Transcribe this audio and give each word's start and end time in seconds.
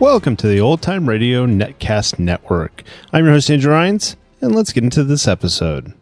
Welcome 0.00 0.36
to 0.36 0.46
the 0.46 0.60
Old 0.60 0.80
Time 0.80 1.08
Radio 1.08 1.44
Netcast 1.44 2.20
Network. 2.20 2.84
I'm 3.12 3.24
your 3.24 3.34
host, 3.34 3.50
Andrew 3.50 3.72
Rhynes, 3.72 4.14
and 4.40 4.54
let's 4.54 4.72
get 4.72 4.84
into 4.84 5.02
this 5.02 5.26
episode. 5.26 5.92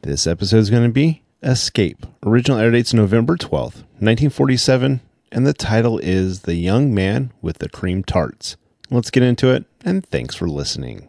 This 0.00 0.26
episode 0.26 0.56
is 0.56 0.70
going 0.70 0.84
to 0.84 0.88
be 0.88 1.22
Escape. 1.42 2.06
Original 2.24 2.56
air 2.56 2.70
date's 2.70 2.94
November 2.94 3.36
12th, 3.36 3.84
1947, 4.00 5.02
and 5.30 5.46
the 5.46 5.52
title 5.52 5.98
is 5.98 6.40
The 6.42 6.54
Young 6.54 6.94
Man 6.94 7.30
with 7.42 7.58
the 7.58 7.68
Cream 7.68 8.02
Tarts. 8.02 8.56
Let's 8.90 9.10
get 9.10 9.22
into 9.22 9.50
it, 9.50 9.66
and 9.84 10.06
thanks 10.06 10.34
for 10.34 10.48
listening. 10.48 11.08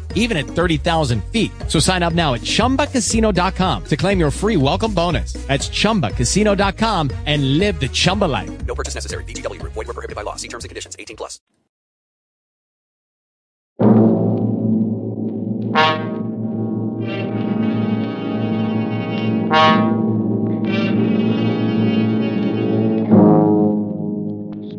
even 0.15 0.37
at 0.37 0.45
30,000 0.45 1.23
feet. 1.25 1.51
So 1.67 1.77
sign 1.77 2.01
up 2.01 2.13
now 2.13 2.33
at 2.33 2.41
chumbacasino.com 2.41 3.83
to 3.85 3.97
claim 3.97 4.19
your 4.19 4.31
free 4.31 4.57
welcome 4.57 4.95
bonus. 4.95 5.33
That's 5.33 5.69
chumbacasino.com 5.69 7.11
and 7.27 7.59
live 7.59 7.79
the 7.79 7.89
Chumba 7.89 8.25
life. 8.25 8.65
No 8.65 8.73
purchase 8.73 8.95
necessary. 8.95 9.25
VGW 9.25 9.59
Group. 9.59 9.73
Void 9.73 9.87
were 9.87 9.93
prohibited 9.93 10.15
by 10.15 10.23
law. 10.23 10.37
See 10.37 10.47
terms 10.47 10.63
and 10.63 10.69
conditions. 10.69 10.95
18 10.97 11.17
plus. 11.17 11.39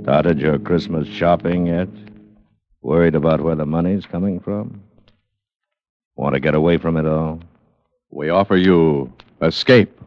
Started 0.02 0.40
your 0.40 0.58
Christmas 0.58 1.08
shopping 1.08 1.66
yet? 1.66 1.88
Worried 2.82 3.14
about 3.14 3.40
where 3.40 3.54
the 3.54 3.66
money's 3.66 4.04
coming 4.04 4.40
from? 4.40 4.82
Want 6.16 6.34
to 6.34 6.40
get 6.40 6.54
away 6.54 6.76
from 6.76 6.96
it 6.96 7.06
all? 7.06 7.40
We 8.10 8.28
offer 8.28 8.56
you 8.56 9.12
escape. 9.40 9.98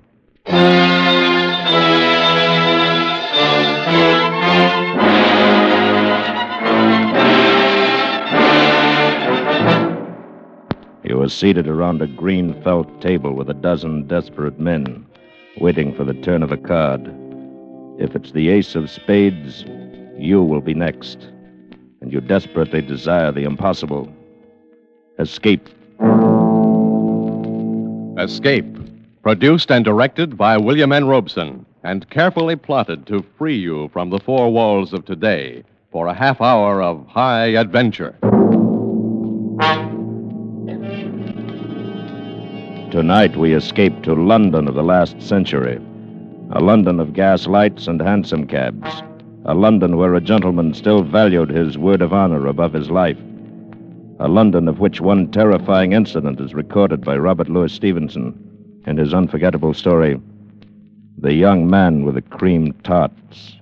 You 11.03 11.17
were 11.17 11.29
seated 11.29 11.67
around 11.67 12.01
a 12.01 12.07
green 12.07 12.61
felt 12.63 13.01
table 13.01 13.33
with 13.33 13.49
a 13.49 13.53
dozen 13.53 14.07
desperate 14.07 14.59
men, 14.59 15.05
waiting 15.57 15.95
for 15.95 16.03
the 16.03 16.13
turn 16.13 16.43
of 16.43 16.51
a 16.51 16.57
card. 16.57 17.01
If 17.99 18.15
it's 18.15 18.31
the 18.31 18.49
ace 18.49 18.75
of 18.75 18.89
spades, 18.89 19.65
you 20.17 20.43
will 20.43 20.61
be 20.61 20.73
next. 20.73 21.29
And 22.01 22.13
you 22.13 22.21
desperately 22.21 22.81
desire 22.81 23.31
the 23.31 23.43
impossible. 23.43 24.11
Escape. 25.17 25.67
Escape. 28.19 28.65
Produced 29.21 29.71
and 29.71 29.83
directed 29.83 30.37
by 30.37 30.57
William 30.57 30.91
N. 30.91 31.07
Robson 31.07 31.65
and 31.83 32.09
carefully 32.09 32.55
plotted 32.55 33.05
to 33.07 33.25
free 33.37 33.57
you 33.57 33.89
from 33.93 34.09
the 34.09 34.19
four 34.19 34.51
walls 34.51 34.93
of 34.93 35.05
today 35.05 35.63
for 35.91 36.07
a 36.07 36.13
half 36.13 36.41
hour 36.41 36.81
of 36.81 37.05
high 37.07 37.47
adventure. 37.47 38.15
Tonight 42.91 43.35
we 43.35 43.53
escape 43.53 44.03
to 44.03 44.13
London 44.13 44.67
of 44.67 44.75
the 44.75 44.83
last 44.83 45.21
century. 45.21 45.79
A 46.51 46.59
London 46.59 46.99
of 46.99 47.13
gas 47.13 47.47
lights 47.47 47.87
and 47.87 48.01
hansom 48.01 48.47
cabs. 48.47 49.03
A 49.45 49.53
London 49.53 49.97
where 49.97 50.15
a 50.15 50.21
gentleman 50.21 50.73
still 50.73 51.03
valued 51.03 51.49
his 51.49 51.77
word 51.77 52.01
of 52.01 52.13
honor 52.13 52.47
above 52.47 52.73
his 52.73 52.89
life. 52.89 53.17
A 54.17 54.29
London 54.29 54.69
of 54.69 54.79
which 54.79 55.01
one 55.01 55.29
terrifying 55.29 55.91
incident 55.91 56.39
is 56.39 56.53
recorded 56.53 57.03
by 57.03 57.17
Robert 57.17 57.49
Louis 57.49 57.73
Stevenson 57.73 58.33
in 58.87 58.95
his 58.95 59.13
unforgettable 59.13 59.73
story, 59.73 60.19
The 61.17 61.33
Young 61.33 61.69
Man 61.69 62.05
with 62.05 62.15
the 62.15 62.21
Cream 62.21 62.71
Tarts. 62.83 63.57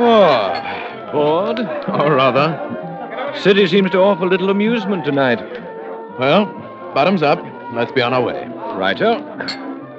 Oh, 0.00 1.10
bored? 1.12 1.60
Or 1.60 2.14
rather, 2.14 3.34
city 3.36 3.66
seems 3.66 3.90
to 3.90 3.98
offer 3.98 4.24
little 4.26 4.48
amusement 4.48 5.04
tonight. 5.04 5.40
Well, 6.18 6.57
bottoms 6.94 7.22
up. 7.22 7.38
Let's 7.72 7.92
be 7.92 8.02
on 8.02 8.12
our 8.12 8.22
way. 8.22 8.46
Righto. 8.76 9.18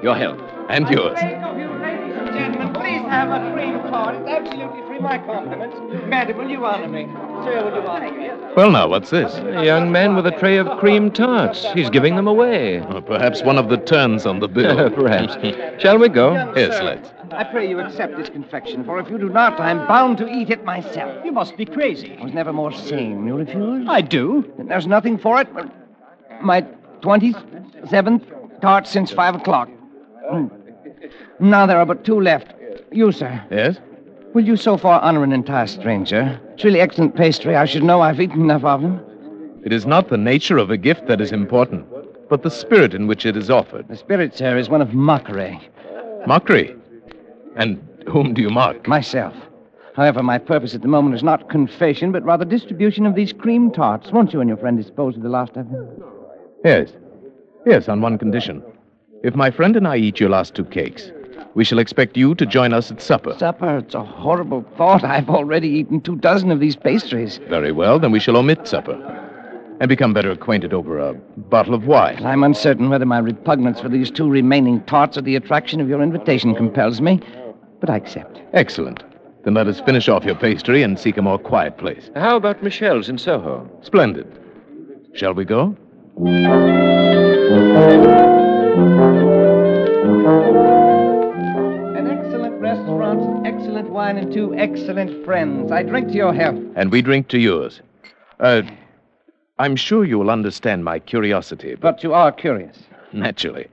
Your 0.01 0.15
health. 0.15 0.39
And 0.69 0.87
yours. 0.89 1.17
Thank 1.19 1.41
you, 1.57 1.67
ladies 1.79 2.15
and 2.15 2.27
gentlemen, 2.27 2.73
please 2.73 3.01
have 3.09 3.29
a 3.29 3.53
cream 3.53 3.79
tart. 3.91 4.15
It's 4.15 4.29
absolutely 4.29 4.81
free. 4.87 4.99
My 4.99 5.17
compliments. 5.17 5.77
Madam, 6.07 6.37
will 6.37 6.49
you 6.49 6.65
honor 6.65 6.87
me? 6.87 7.05
Sir, 7.45 7.63
will 7.71 7.81
you 7.81 7.87
honor 7.87 8.11
me? 8.11 8.29
Well, 8.55 8.69
now, 8.71 8.87
what's 8.89 9.09
this? 9.09 9.33
A 9.37 9.63
young 9.65 9.91
man 9.91 10.15
with 10.15 10.27
a 10.27 10.31
tray 10.31 10.57
of 10.57 10.67
cream 10.79 11.09
tarts. 11.09 11.65
He's 11.73 11.89
giving 11.89 12.15
them 12.15 12.27
away. 12.27 12.79
Uh, 12.81 12.99
Perhaps 13.01 13.41
one 13.43 13.57
of 13.57 13.69
the 13.69 13.77
turns 13.77 14.25
on 14.25 14.39
the 14.41 14.47
bill. 14.47 14.89
Perhaps. 14.95 15.35
Shall 15.81 15.97
we 15.97 16.09
go? 16.09 16.33
Yes, 16.55 16.77
Sir, 16.77 16.83
let's. 16.83 17.09
I 17.31 17.43
pray 17.45 17.69
you 17.69 17.79
accept 17.79 18.17
this 18.17 18.27
confection, 18.29 18.83
for 18.83 18.99
if 18.99 19.09
you 19.09 19.17
do 19.17 19.29
not, 19.29 19.59
I'm 19.59 19.87
bound 19.87 20.17
to 20.17 20.27
eat 20.27 20.49
it 20.49 20.65
myself. 20.65 21.23
You 21.23 21.31
must 21.31 21.55
be 21.57 21.65
crazy. 21.65 22.17
I 22.19 22.23
was 22.25 22.33
never 22.33 22.51
more 22.51 22.71
sane. 22.73 23.25
You 23.25 23.37
refuse? 23.37 23.87
I 23.87 24.01
do. 24.01 24.51
Then 24.57 24.67
There's 24.67 24.87
nothing 24.87 25.17
for 25.17 25.39
it 25.39 25.53
but 25.53 25.71
my 26.41 26.61
27th 27.01 28.61
tart 28.61 28.87
since 28.87 29.11
5 29.11 29.35
o'clock. 29.35 29.69
Hmm. 30.29 30.47
Now 31.39 31.65
there 31.65 31.77
are 31.77 31.85
but 31.85 32.03
two 32.03 32.19
left. 32.19 32.53
You, 32.91 33.11
sir. 33.11 33.43
Yes? 33.51 33.77
Will 34.33 34.41
Will 34.41 34.47
you 34.47 34.57
so 34.57 34.77
far 34.77 35.01
honor 35.01 35.23
an 35.23 35.33
entire 35.33 35.67
stranger? 35.67 36.39
It's 36.53 36.63
really 36.63 36.81
excellent 36.81 37.15
pastry. 37.15 37.55
I 37.55 37.65
should 37.65 37.83
know 37.83 38.01
I've 38.01 38.21
eaten 38.21 38.41
enough 38.41 38.63
of 38.63 38.81
them. 38.81 39.01
It 39.65 39.73
is 39.73 39.85
not 39.85 40.09
the 40.09 40.17
nature 40.17 40.57
of 40.57 40.69
a 40.69 40.77
gift 40.77 41.07
that 41.07 41.19
is 41.19 41.31
important, 41.31 41.85
but 42.29 42.43
the 42.43 42.51
spirit 42.51 42.93
in 42.93 43.07
which 43.07 43.25
it 43.25 43.35
is 43.35 43.49
offered. 43.49 43.87
The 43.87 43.97
spirit, 43.97 44.35
sir, 44.37 44.57
is 44.57 44.69
one 44.69 44.81
of 44.81 44.93
mockery. 44.93 45.59
Mockery? 46.27 46.75
And 47.55 47.79
whom 48.07 48.33
do 48.33 48.41
you 48.41 48.49
mock? 48.49 48.87
Myself. 48.87 49.33
However, 49.95 50.21
my 50.23 50.37
purpose 50.37 50.75
at 50.75 50.81
the 50.81 50.87
moment 50.87 51.15
is 51.15 51.23
not 51.23 51.49
confession, 51.49 52.11
but 52.11 52.23
rather 52.23 52.45
distribution 52.45 53.05
of 53.05 53.15
these 53.15 53.33
cream 53.33 53.71
tarts. 53.71 54.11
Won't 54.11 54.31
you 54.31 54.39
and 54.39 54.47
your 54.47 54.57
friend 54.57 54.77
dispose 54.77 55.17
of 55.17 55.23
the 55.23 55.29
last 55.29 55.57
of 55.57 55.69
them? 55.69 56.03
Yes. 56.63 56.91
Yes, 57.65 57.87
on 57.87 58.01
one 58.01 58.17
condition. 58.17 58.63
If 59.23 59.35
my 59.35 59.51
friend 59.51 59.75
and 59.75 59.87
I 59.87 59.97
eat 59.97 60.19
your 60.19 60.29
last 60.29 60.55
two 60.55 60.65
cakes, 60.65 61.11
we 61.55 61.63
shall 61.63 61.79
expect 61.79 62.17
you 62.17 62.35
to 62.35 62.45
join 62.45 62.73
us 62.73 62.91
at 62.91 63.01
supper. 63.01 63.35
Supper? 63.37 63.79
It's 63.79 63.95
a 63.95 64.03
horrible 64.03 64.65
thought. 64.77 65.03
I've 65.15 65.29
already 65.29 65.67
eaten 65.69 66.01
two 66.01 66.15
dozen 66.17 66.51
of 66.51 66.59
these 66.59 66.75
pastries. 66.75 67.39
Very 67.49 67.71
well, 67.71 67.99
then 67.99 68.11
we 68.11 68.19
shall 68.19 68.37
omit 68.37 68.67
supper 68.67 68.95
and 69.79 69.87
become 69.87 70.13
better 70.13 70.31
acquainted 70.31 70.73
over 70.73 70.99
a 70.99 71.13
bottle 71.37 71.73
of 71.73 71.85
wine. 71.85 72.25
I'm 72.25 72.43
uncertain 72.43 72.89
whether 72.89 73.05
my 73.05 73.19
repugnance 73.19 73.79
for 73.79 73.87
these 73.87 74.11
two 74.11 74.29
remaining 74.29 74.81
tarts 74.81 75.17
or 75.17 75.21
the 75.21 75.37
attraction 75.37 75.79
of 75.79 75.87
your 75.87 76.01
invitation 76.01 76.53
compels 76.53 76.99
me, 76.99 77.21
but 77.79 77.89
I 77.89 77.95
accept. 77.95 78.41
Excellent. 78.53 79.03
Then 79.43 79.53
let 79.53 79.67
us 79.67 79.79
finish 79.79 80.09
off 80.09 80.25
your 80.25 80.35
pastry 80.35 80.83
and 80.83 80.99
seek 80.99 81.15
a 81.15 81.21
more 81.21 81.39
quiet 81.39 81.77
place. 81.77 82.09
How 82.15 82.35
about 82.35 82.61
Michelle's 82.61 83.07
in 83.07 83.17
Soho? 83.17 83.69
Splendid. 83.81 84.27
Shall 85.13 85.33
we 85.33 85.45
go? 85.45 85.77
An 91.19 92.07
excellent 92.07 92.59
restaurant, 92.61 93.47
excellent 93.47 93.89
wine, 93.89 94.17
and 94.17 94.31
two 94.33 94.53
excellent 94.55 95.23
friends. 95.25 95.71
I 95.71 95.83
drink 95.83 96.09
to 96.09 96.13
your 96.13 96.33
health. 96.33 96.59
And 96.75 96.91
we 96.91 97.01
drink 97.01 97.27
to 97.29 97.39
yours. 97.39 97.81
Uh, 98.39 98.61
I'm 99.59 99.75
sure 99.75 100.03
you 100.05 100.19
will 100.19 100.29
understand 100.29 100.83
my 100.85 100.99
curiosity, 100.99 101.75
but 101.75 101.81
But 101.95 102.03
you 102.03 102.13
are 102.13 102.31
curious. 102.31 102.77
naturally. 103.13 103.67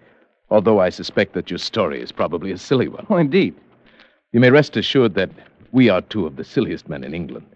Although 0.50 0.80
I 0.80 0.90
suspect 0.90 1.34
that 1.34 1.50
your 1.50 1.58
story 1.58 2.00
is 2.00 2.12
probably 2.12 2.52
a 2.52 2.58
silly 2.58 2.88
one. 2.88 3.06
Oh, 3.10 3.16
indeed. 3.16 3.54
You 4.32 4.40
may 4.40 4.50
rest 4.50 4.76
assured 4.76 5.14
that 5.14 5.30
we 5.72 5.88
are 5.88 6.00
two 6.00 6.26
of 6.26 6.36
the 6.36 6.44
silliest 6.44 6.88
men 6.88 7.02
in 7.04 7.12
England. 7.14 7.46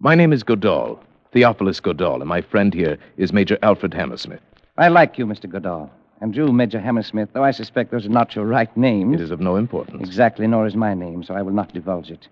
My 0.00 0.14
name 0.14 0.32
is 0.32 0.42
Godall, 0.42 0.98
Theophilus 1.34 1.80
Godall, 1.80 2.20
and 2.20 2.28
my 2.28 2.40
friend 2.40 2.72
here 2.72 2.96
is 3.16 3.32
Major 3.32 3.58
Alfred 3.60 3.92
Hammersmith. 3.92 4.40
I 4.78 4.86
like 4.86 5.18
you, 5.18 5.26
Mr. 5.26 5.46
Godall. 5.46 5.90
And 6.20 6.34
you, 6.34 6.46
Major 6.52 6.78
Hammersmith, 6.78 7.30
though 7.32 7.42
I 7.42 7.50
suspect 7.50 7.90
those 7.90 8.06
are 8.06 8.10
not 8.10 8.36
your 8.36 8.44
right 8.44 8.74
names. 8.76 9.16
It 9.16 9.20
is 9.20 9.32
of 9.32 9.40
no 9.40 9.56
importance. 9.56 10.00
Exactly, 10.00 10.46
nor 10.46 10.64
is 10.64 10.76
my 10.76 10.94
name, 10.94 11.24
so 11.24 11.34
I 11.34 11.42
will 11.42 11.52
not 11.52 11.74
divulge 11.74 12.12
it. 12.12 12.28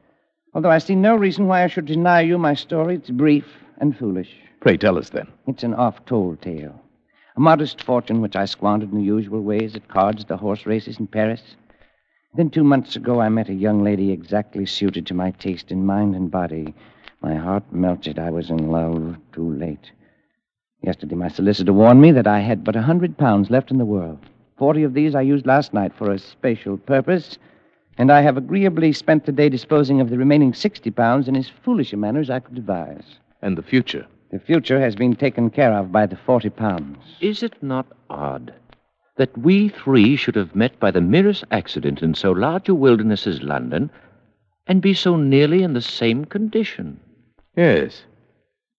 Although 0.54 0.70
I 0.70 0.78
see 0.78 0.94
no 0.94 1.16
reason 1.16 1.48
why 1.48 1.64
I 1.64 1.66
should 1.66 1.86
deny 1.86 2.20
you 2.20 2.38
my 2.38 2.54
story, 2.54 2.94
it's 2.94 3.10
brief 3.10 3.44
and 3.78 3.98
foolish. 3.98 4.36
Pray 4.60 4.76
tell 4.76 4.96
us 4.96 5.10
then. 5.10 5.26
It's 5.48 5.64
an 5.64 5.74
oft 5.74 6.06
told 6.06 6.40
tale. 6.40 6.80
A 7.36 7.40
modest 7.40 7.82
fortune 7.82 8.20
which 8.20 8.36
I 8.36 8.44
squandered 8.44 8.92
in 8.92 8.98
the 8.98 9.04
usual 9.04 9.40
ways 9.40 9.74
at 9.74 9.88
cards, 9.88 10.22
at 10.22 10.28
the 10.28 10.36
horse 10.36 10.64
races 10.64 11.00
in 11.00 11.08
Paris. 11.08 11.42
Then 12.36 12.50
two 12.50 12.62
months 12.62 12.94
ago, 12.94 13.20
I 13.20 13.30
met 13.30 13.48
a 13.48 13.54
young 13.54 13.82
lady 13.82 14.12
exactly 14.12 14.64
suited 14.64 15.06
to 15.08 15.14
my 15.14 15.32
taste 15.32 15.72
in 15.72 15.84
mind 15.84 16.14
and 16.14 16.30
body. 16.30 16.72
My 17.22 17.36
heart 17.36 17.62
melted. 17.72 18.18
I 18.18 18.30
was 18.30 18.50
in 18.50 18.68
love 18.72 19.16
too 19.32 19.54
late. 19.54 19.92
Yesterday, 20.82 21.14
my 21.14 21.28
solicitor 21.28 21.72
warned 21.72 22.00
me 22.00 22.10
that 22.10 22.26
I 22.26 22.40
had 22.40 22.64
but 22.64 22.74
a 22.74 22.82
hundred 22.82 23.16
pounds 23.16 23.48
left 23.48 23.70
in 23.70 23.78
the 23.78 23.84
world. 23.84 24.18
Forty 24.56 24.82
of 24.82 24.92
these 24.92 25.14
I 25.14 25.20
used 25.20 25.46
last 25.46 25.72
night 25.72 25.92
for 25.94 26.10
a 26.10 26.18
special 26.18 26.76
purpose, 26.76 27.38
and 27.96 28.10
I 28.10 28.22
have 28.22 28.36
agreeably 28.36 28.92
spent 28.92 29.24
the 29.24 29.30
day 29.30 29.48
disposing 29.48 30.00
of 30.00 30.10
the 30.10 30.18
remaining 30.18 30.52
sixty 30.52 30.90
pounds 30.90 31.28
in 31.28 31.36
as 31.36 31.48
foolish 31.48 31.92
a 31.92 31.96
manner 31.96 32.18
as 32.18 32.28
I 32.28 32.40
could 32.40 32.56
devise. 32.56 33.18
And 33.40 33.56
the 33.56 33.62
future. 33.62 34.06
The 34.32 34.40
future 34.40 34.80
has 34.80 34.96
been 34.96 35.14
taken 35.14 35.48
care 35.50 35.72
of 35.72 35.92
by 35.92 36.06
the 36.06 36.16
forty 36.16 36.50
pounds. 36.50 36.98
Is 37.20 37.44
it 37.44 37.62
not 37.62 37.86
odd 38.10 38.52
that 39.16 39.38
we 39.38 39.68
three 39.68 40.16
should 40.16 40.34
have 40.34 40.56
met 40.56 40.80
by 40.80 40.90
the 40.90 41.00
merest 41.00 41.44
accident 41.52 42.02
in 42.02 42.14
so 42.14 42.32
large 42.32 42.68
a 42.68 42.74
wilderness 42.74 43.28
as 43.28 43.42
London 43.42 43.90
and 44.66 44.82
be 44.82 44.92
so 44.92 45.16
nearly 45.16 45.62
in 45.62 45.74
the 45.74 45.80
same 45.80 46.24
condition? 46.24 46.98
Yes. 47.56 48.02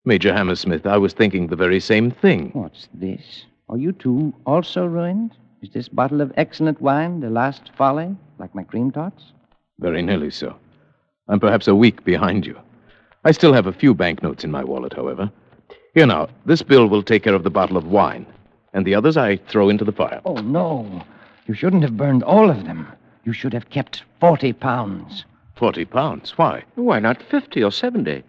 Major 0.05 0.33
Hammersmith, 0.33 0.85
I 0.85 0.97
was 0.97 1.13
thinking 1.13 1.47
the 1.47 1.55
very 1.55 1.79
same 1.79 2.11
thing. 2.11 2.49
What's 2.53 2.87
this? 2.93 3.45
Are 3.69 3.77
you 3.77 3.91
two 3.91 4.33
also 4.45 4.85
ruined? 4.85 5.31
Is 5.61 5.69
this 5.69 5.87
bottle 5.87 6.21
of 6.21 6.33
excellent 6.35 6.81
wine 6.81 7.21
the 7.21 7.29
last 7.29 7.71
folly, 7.77 8.15
like 8.37 8.53
my 8.53 8.63
cream 8.63 8.91
tarts? 8.91 9.31
Very 9.79 10.01
nearly 10.01 10.29
so. 10.29 10.55
I'm 11.29 11.39
perhaps 11.39 11.67
a 11.67 11.75
week 11.75 12.03
behind 12.03 12.45
you. 12.45 12.57
I 13.23 13.31
still 13.31 13.53
have 13.53 13.67
a 13.67 13.71
few 13.71 13.93
banknotes 13.93 14.43
in 14.43 14.51
my 14.51 14.63
wallet, 14.63 14.93
however. 14.93 15.31
Here 15.93 16.05
now, 16.05 16.27
this 16.45 16.61
bill 16.61 16.87
will 16.87 17.03
take 17.03 17.23
care 17.23 17.35
of 17.35 17.43
the 17.43 17.49
bottle 17.49 17.77
of 17.77 17.87
wine, 17.87 18.25
and 18.73 18.85
the 18.85 18.95
others 18.95 19.15
I 19.15 19.37
throw 19.37 19.69
into 19.69 19.85
the 19.85 19.93
fire. 19.93 20.19
Oh, 20.25 20.35
no. 20.35 21.03
You 21.45 21.53
shouldn't 21.53 21.83
have 21.83 21.95
burned 21.95 22.23
all 22.23 22.49
of 22.49 22.65
them. 22.65 22.91
You 23.23 23.31
should 23.31 23.53
have 23.53 23.69
kept 23.69 24.03
forty 24.19 24.51
pounds. 24.51 25.23
Forty 25.55 25.85
pounds? 25.85 26.37
Why? 26.37 26.63
Why 26.75 26.99
not 26.99 27.23
fifty 27.23 27.63
or 27.63 27.71
seventy? 27.71 28.23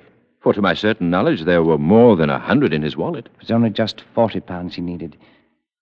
For 0.45 0.53
to 0.53 0.61
my 0.61 0.75
certain 0.75 1.09
knowledge, 1.09 1.45
there 1.45 1.63
were 1.63 1.79
more 1.79 2.17
than 2.17 2.29
a 2.29 2.39
hundred 2.39 2.75
in 2.75 2.83
his 2.83 2.99
wallet. 2.99 3.25
It 3.25 3.41
was 3.41 3.51
only 3.51 3.71
just 3.71 4.05
forty 4.15 4.41
pounds 4.41 4.75
he 4.75 4.83
needed. 4.83 5.17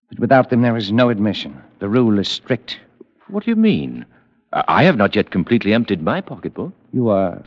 But 0.08 0.20
without 0.20 0.50
them, 0.50 0.62
there 0.62 0.76
is 0.76 0.92
no 0.92 1.08
admission. 1.08 1.60
The 1.80 1.88
rule 1.88 2.20
is 2.20 2.28
strict. 2.28 2.78
What 3.26 3.42
do 3.42 3.50
you 3.50 3.56
mean? 3.56 4.06
I 4.52 4.84
have 4.84 4.96
not 4.96 5.16
yet 5.16 5.32
completely 5.32 5.74
emptied 5.74 6.00
my 6.00 6.20
pocketbook. 6.20 6.72
You 6.92 7.08
are 7.08 7.42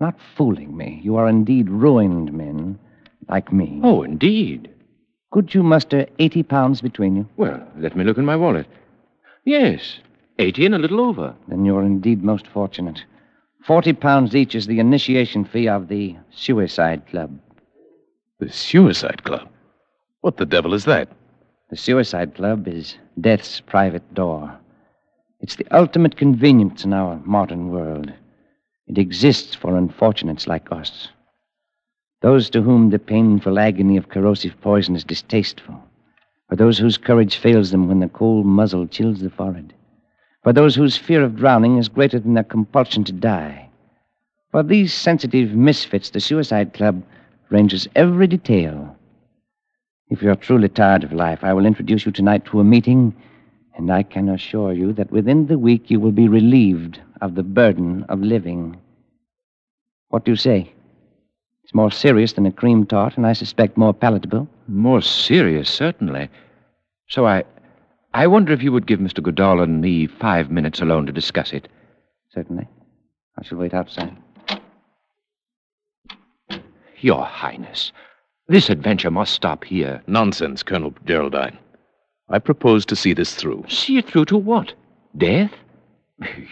not 0.00 0.14
fooling 0.36 0.74
me. 0.74 1.00
You 1.04 1.16
are 1.16 1.28
indeed 1.28 1.68
ruined 1.68 2.32
men, 2.32 2.78
like 3.28 3.52
me. 3.52 3.80
Oh, 3.84 4.02
indeed. 4.02 4.70
Could 5.32 5.52
you 5.52 5.62
muster 5.62 6.06
eighty 6.18 6.42
pounds 6.42 6.80
between 6.80 7.14
you? 7.14 7.28
Well, 7.36 7.62
let 7.76 7.94
me 7.94 8.04
look 8.04 8.16
in 8.16 8.24
my 8.24 8.36
wallet. 8.36 8.66
Yes, 9.44 9.98
eighty 10.38 10.64
and 10.64 10.74
a 10.74 10.78
little 10.78 11.02
over. 11.02 11.34
Then 11.46 11.66
you're 11.66 11.84
indeed 11.84 12.24
most 12.24 12.46
fortunate. 12.46 13.04
Forty 13.64 13.94
pounds 13.94 14.36
each 14.36 14.54
is 14.54 14.66
the 14.66 14.78
initiation 14.78 15.46
fee 15.46 15.68
of 15.68 15.88
the 15.88 16.16
Suicide 16.30 17.06
Club. 17.06 17.38
The 18.38 18.50
Suicide 18.50 19.24
Club? 19.24 19.48
What 20.20 20.36
the 20.36 20.44
devil 20.44 20.74
is 20.74 20.84
that? 20.84 21.08
The 21.70 21.76
Suicide 21.76 22.34
Club 22.34 22.68
is 22.68 22.98
death's 23.18 23.60
private 23.60 24.12
door. 24.12 24.54
It's 25.40 25.56
the 25.56 25.66
ultimate 25.70 26.14
convenience 26.14 26.84
in 26.84 26.92
our 26.92 27.18
modern 27.24 27.70
world. 27.70 28.12
It 28.86 28.98
exists 28.98 29.54
for 29.54 29.78
unfortunates 29.78 30.46
like 30.46 30.70
us. 30.70 31.08
Those 32.20 32.50
to 32.50 32.60
whom 32.60 32.90
the 32.90 32.98
painful 32.98 33.58
agony 33.58 33.96
of 33.96 34.10
corrosive 34.10 34.60
poison 34.60 34.94
is 34.94 35.04
distasteful. 35.04 35.82
or 36.50 36.56
those 36.56 36.76
whose 36.76 36.98
courage 36.98 37.38
fails 37.38 37.70
them 37.70 37.88
when 37.88 38.00
the 38.00 38.08
cold 38.10 38.44
muzzle 38.44 38.86
chills 38.86 39.20
the 39.20 39.30
forehead. 39.30 39.72
For 40.44 40.52
those 40.52 40.74
whose 40.74 40.96
fear 40.96 41.24
of 41.24 41.36
drowning 41.36 41.78
is 41.78 41.88
greater 41.88 42.20
than 42.20 42.34
their 42.34 42.44
compulsion 42.44 43.02
to 43.04 43.12
die. 43.12 43.70
For 44.50 44.62
these 44.62 44.92
sensitive 44.92 45.54
misfits, 45.54 46.10
the 46.10 46.20
Suicide 46.20 46.74
Club 46.74 47.02
ranges 47.48 47.88
every 47.96 48.26
detail. 48.26 48.94
If 50.10 50.22
you're 50.22 50.36
truly 50.36 50.68
tired 50.68 51.02
of 51.02 51.12
life, 51.12 51.42
I 51.42 51.54
will 51.54 51.64
introduce 51.64 52.04
you 52.04 52.12
tonight 52.12 52.44
to 52.46 52.60
a 52.60 52.64
meeting, 52.64 53.14
and 53.74 53.90
I 53.90 54.02
can 54.02 54.28
assure 54.28 54.74
you 54.74 54.92
that 54.92 55.10
within 55.10 55.46
the 55.46 55.58
week 55.58 55.90
you 55.90 55.98
will 55.98 56.12
be 56.12 56.28
relieved 56.28 57.00
of 57.22 57.34
the 57.34 57.42
burden 57.42 58.04
of 58.10 58.20
living. 58.20 58.76
What 60.10 60.26
do 60.26 60.30
you 60.30 60.36
say? 60.36 60.70
It's 61.64 61.74
more 61.74 61.90
serious 61.90 62.34
than 62.34 62.44
a 62.44 62.52
cream 62.52 62.84
tart, 62.84 63.16
and 63.16 63.26
I 63.26 63.32
suspect 63.32 63.78
more 63.78 63.94
palatable. 63.94 64.46
More 64.68 65.00
serious, 65.00 65.70
certainly. 65.70 66.28
So 67.08 67.26
I. 67.26 67.44
I 68.14 68.28
wonder 68.28 68.52
if 68.52 68.62
you 68.62 68.70
would 68.70 68.86
give 68.86 69.00
Mr. 69.00 69.20
Goodall 69.20 69.60
and 69.60 69.80
me 69.80 70.06
five 70.06 70.48
minutes 70.48 70.80
alone 70.80 71.04
to 71.06 71.12
discuss 71.12 71.52
it. 71.52 71.66
Certainly. 72.32 72.68
I 73.36 73.42
shall 73.42 73.58
wait 73.58 73.74
outside. 73.74 74.16
Your 77.00 77.24
Highness, 77.24 77.90
this 78.46 78.70
adventure 78.70 79.10
must 79.10 79.34
stop 79.34 79.64
here. 79.64 80.00
Nonsense, 80.06 80.62
Colonel 80.62 80.94
Geraldine. 81.04 81.58
I 82.28 82.38
propose 82.38 82.86
to 82.86 82.96
see 82.96 83.14
this 83.14 83.34
through. 83.34 83.64
See 83.68 83.98
it 83.98 84.06
through 84.06 84.26
to 84.26 84.38
what? 84.38 84.74
Death? 85.16 85.52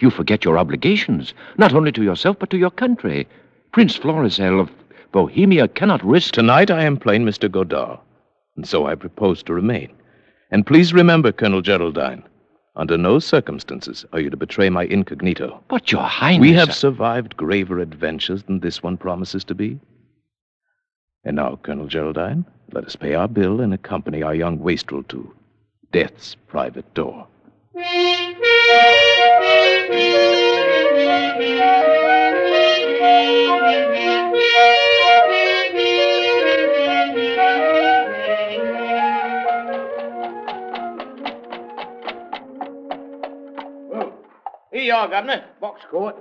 You 0.01 0.09
forget 0.09 0.43
your 0.43 0.57
obligations, 0.57 1.33
not 1.57 1.73
only 1.73 1.93
to 1.93 2.03
yourself, 2.03 2.37
but 2.39 2.49
to 2.49 2.57
your 2.57 2.71
country. 2.71 3.25
Prince 3.71 3.95
Florizel 3.95 4.59
of 4.59 4.69
Bohemia 5.13 5.69
cannot 5.69 6.03
risk. 6.03 6.33
Tonight 6.33 6.69
I 6.69 6.83
am 6.83 6.97
plain 6.97 7.23
Mr. 7.25 7.47
Godall, 7.47 8.01
and 8.57 8.67
so 8.67 8.85
I 8.85 8.95
propose 8.95 9.41
to 9.43 9.53
remain. 9.53 9.93
And 10.53 10.67
please 10.67 10.93
remember, 10.93 11.31
Colonel 11.31 11.63
Geraldine, 11.63 12.21
under 12.75 12.95
no 12.95 13.17
circumstances 13.17 14.05
are 14.13 14.19
you 14.19 14.29
to 14.29 14.37
betray 14.37 14.69
my 14.69 14.83
incognito. 14.83 15.63
But, 15.67 15.91
Your 15.91 16.03
Highness. 16.03 16.41
We 16.41 16.53
have 16.53 16.75
survived 16.75 17.35
graver 17.35 17.79
adventures 17.79 18.43
than 18.43 18.59
this 18.59 18.83
one 18.83 18.97
promises 18.97 19.43
to 19.45 19.55
be. 19.55 19.79
And 21.23 21.37
now, 21.37 21.59
Colonel 21.63 21.87
Geraldine, 21.87 22.45
let 22.71 22.85
us 22.85 22.95
pay 22.95 23.15
our 23.15 23.27
bill 23.27 23.61
and 23.61 23.73
accompany 23.73 24.21
our 24.21 24.35
young 24.35 24.59
wastrel 24.59 25.01
to 25.05 25.33
death's 25.91 26.35
private 26.47 26.93
door. 26.93 27.25
are, 44.93 45.07
Governor. 45.07 45.43
Box 45.59 45.81
court. 45.89 46.15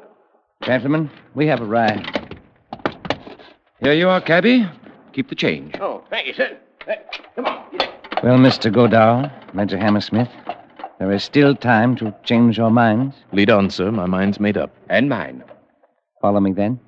Gentlemen, 0.64 1.10
we 1.34 1.46
have 1.46 1.60
a 1.60 1.64
ride. 1.64 2.38
Here 3.80 3.92
you 3.92 4.08
are, 4.08 4.20
cabby. 4.20 4.68
Keep 5.12 5.28
the 5.28 5.34
change. 5.34 5.74
Oh, 5.80 6.04
thank 6.08 6.26
you, 6.26 6.34
sir. 6.34 6.56
Uh, 6.88 6.92
come 7.34 7.46
on. 7.46 7.64
Well, 8.22 8.38
Mr. 8.38 8.72
Godall, 8.72 9.30
Major 9.54 9.76
Hammersmith, 9.76 10.28
there 10.98 11.10
is 11.10 11.24
still 11.24 11.56
time 11.56 11.96
to 11.96 12.14
change 12.22 12.56
your 12.56 12.70
minds. 12.70 13.16
Lead 13.32 13.50
on, 13.50 13.70
sir. 13.70 13.90
My 13.90 14.06
mind's 14.06 14.38
made 14.38 14.56
up. 14.56 14.70
And 14.88 15.08
mine. 15.08 15.42
Follow 16.20 16.38
me 16.38 16.52
then. 16.52 16.78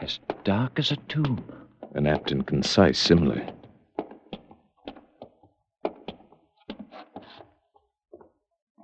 As 0.00 0.20
dark 0.44 0.78
as 0.78 0.92
a 0.92 0.96
tomb. 1.08 1.42
An 1.94 2.06
apt 2.06 2.30
and 2.30 2.46
concise 2.46 2.98
simile. 2.98 3.40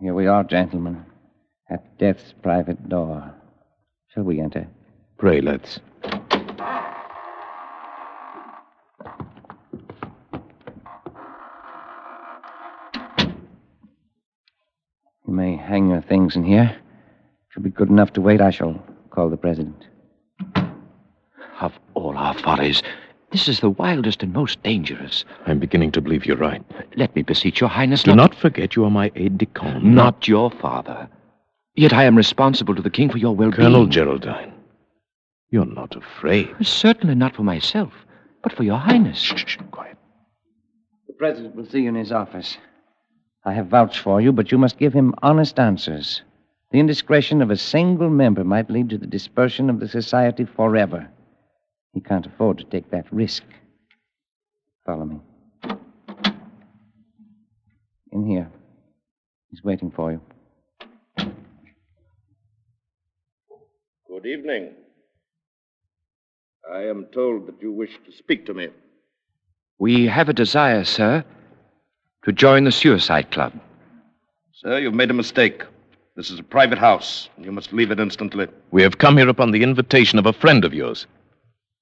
Here 0.00 0.14
we 0.14 0.26
are, 0.26 0.42
gentlemen, 0.44 1.04
at 1.68 1.98
death's 1.98 2.32
private 2.42 2.88
door. 2.88 3.34
Shall 4.08 4.22
we 4.22 4.40
enter? 4.40 4.66
Pray, 5.18 5.42
let's. 5.42 5.78
You 15.26 15.34
may 15.34 15.54
hang 15.56 15.90
your 15.90 16.00
things 16.00 16.34
in 16.34 16.44
here. 16.44 16.74
If 17.50 17.56
you'll 17.56 17.64
be 17.64 17.68
good 17.68 17.90
enough 17.90 18.14
to 18.14 18.22
wait, 18.22 18.40
I 18.40 18.48
shall 18.48 18.82
call 19.10 19.28
the 19.28 19.36
president. 19.36 19.84
Of 21.60 21.78
all 21.92 22.16
our 22.16 22.32
follies, 22.38 22.82
this 23.32 23.48
is 23.48 23.60
the 23.60 23.68
wildest 23.68 24.22
and 24.22 24.32
most 24.32 24.62
dangerous. 24.62 25.26
I'm 25.44 25.58
beginning 25.58 25.92
to 25.92 26.00
believe 26.00 26.24
you're 26.24 26.38
right. 26.38 26.64
Let 27.00 27.16
me 27.16 27.22
beseech 27.22 27.62
your 27.62 27.70
highness 27.70 28.02
Do 28.02 28.14
not 28.14 28.34
forget 28.34 28.76
you 28.76 28.84
are 28.84 28.90
my 28.90 29.10
aide 29.16 29.38
de 29.38 29.46
camp. 29.46 29.82
Not 29.82 30.28
your 30.28 30.50
father. 30.50 31.08
Yet 31.74 31.94
I 31.94 32.04
am 32.04 32.14
responsible 32.14 32.74
to 32.74 32.82
the 32.82 32.90
king 32.90 33.08
for 33.08 33.16
your 33.16 33.34
well-being. 33.34 33.56
Colonel 33.56 33.86
Geraldine. 33.86 34.52
You're 35.48 35.64
not 35.64 35.96
afraid. 35.96 36.54
Certainly 36.60 37.14
not 37.14 37.34
for 37.34 37.42
myself, 37.42 37.90
but 38.42 38.52
for 38.52 38.64
your 38.64 38.76
highness. 38.76 39.18
Shh, 39.18 39.44
shh, 39.46 39.58
quiet. 39.70 39.96
The 41.06 41.14
president 41.14 41.56
will 41.56 41.64
see 41.64 41.80
you 41.80 41.88
in 41.88 41.94
his 41.94 42.12
office. 42.12 42.58
I 43.46 43.54
have 43.54 43.68
vouched 43.68 44.00
for 44.00 44.20
you, 44.20 44.30
but 44.30 44.52
you 44.52 44.58
must 44.58 44.76
give 44.76 44.92
him 44.92 45.14
honest 45.22 45.58
answers. 45.58 46.20
The 46.70 46.80
indiscretion 46.80 47.40
of 47.40 47.50
a 47.50 47.56
single 47.56 48.10
member 48.10 48.44
might 48.44 48.68
lead 48.68 48.90
to 48.90 48.98
the 48.98 49.06
dispersion 49.06 49.70
of 49.70 49.80
the 49.80 49.88
society 49.88 50.44
forever. 50.44 51.08
He 51.94 52.02
can't 52.02 52.26
afford 52.26 52.58
to 52.58 52.64
take 52.64 52.90
that 52.90 53.10
risk. 53.10 53.42
Follow 54.84 55.06
me. 55.06 55.20
In 58.12 58.26
here. 58.26 58.50
He's 59.50 59.62
waiting 59.62 59.90
for 59.90 60.12
you. 60.12 60.20
Good 64.08 64.26
evening. 64.26 64.70
I 66.72 66.82
am 66.82 67.06
told 67.12 67.46
that 67.46 67.62
you 67.62 67.72
wish 67.72 67.90
to 68.04 68.12
speak 68.12 68.46
to 68.46 68.54
me. 68.54 68.68
We 69.78 70.06
have 70.06 70.28
a 70.28 70.32
desire, 70.32 70.84
sir, 70.84 71.24
to 72.24 72.32
join 72.32 72.64
the 72.64 72.72
Suicide 72.72 73.30
Club. 73.30 73.52
Sir, 74.52 74.78
you've 74.78 74.94
made 74.94 75.10
a 75.10 75.14
mistake. 75.14 75.62
This 76.16 76.30
is 76.30 76.38
a 76.38 76.42
private 76.44 76.78
house, 76.78 77.28
and 77.36 77.44
you 77.44 77.52
must 77.52 77.72
leave 77.72 77.90
it 77.90 78.00
instantly. 78.00 78.48
We 78.72 78.82
have 78.82 78.98
come 78.98 79.16
here 79.16 79.28
upon 79.28 79.52
the 79.52 79.62
invitation 79.62 80.18
of 80.18 80.26
a 80.26 80.32
friend 80.32 80.64
of 80.64 80.74
yours. 80.74 81.06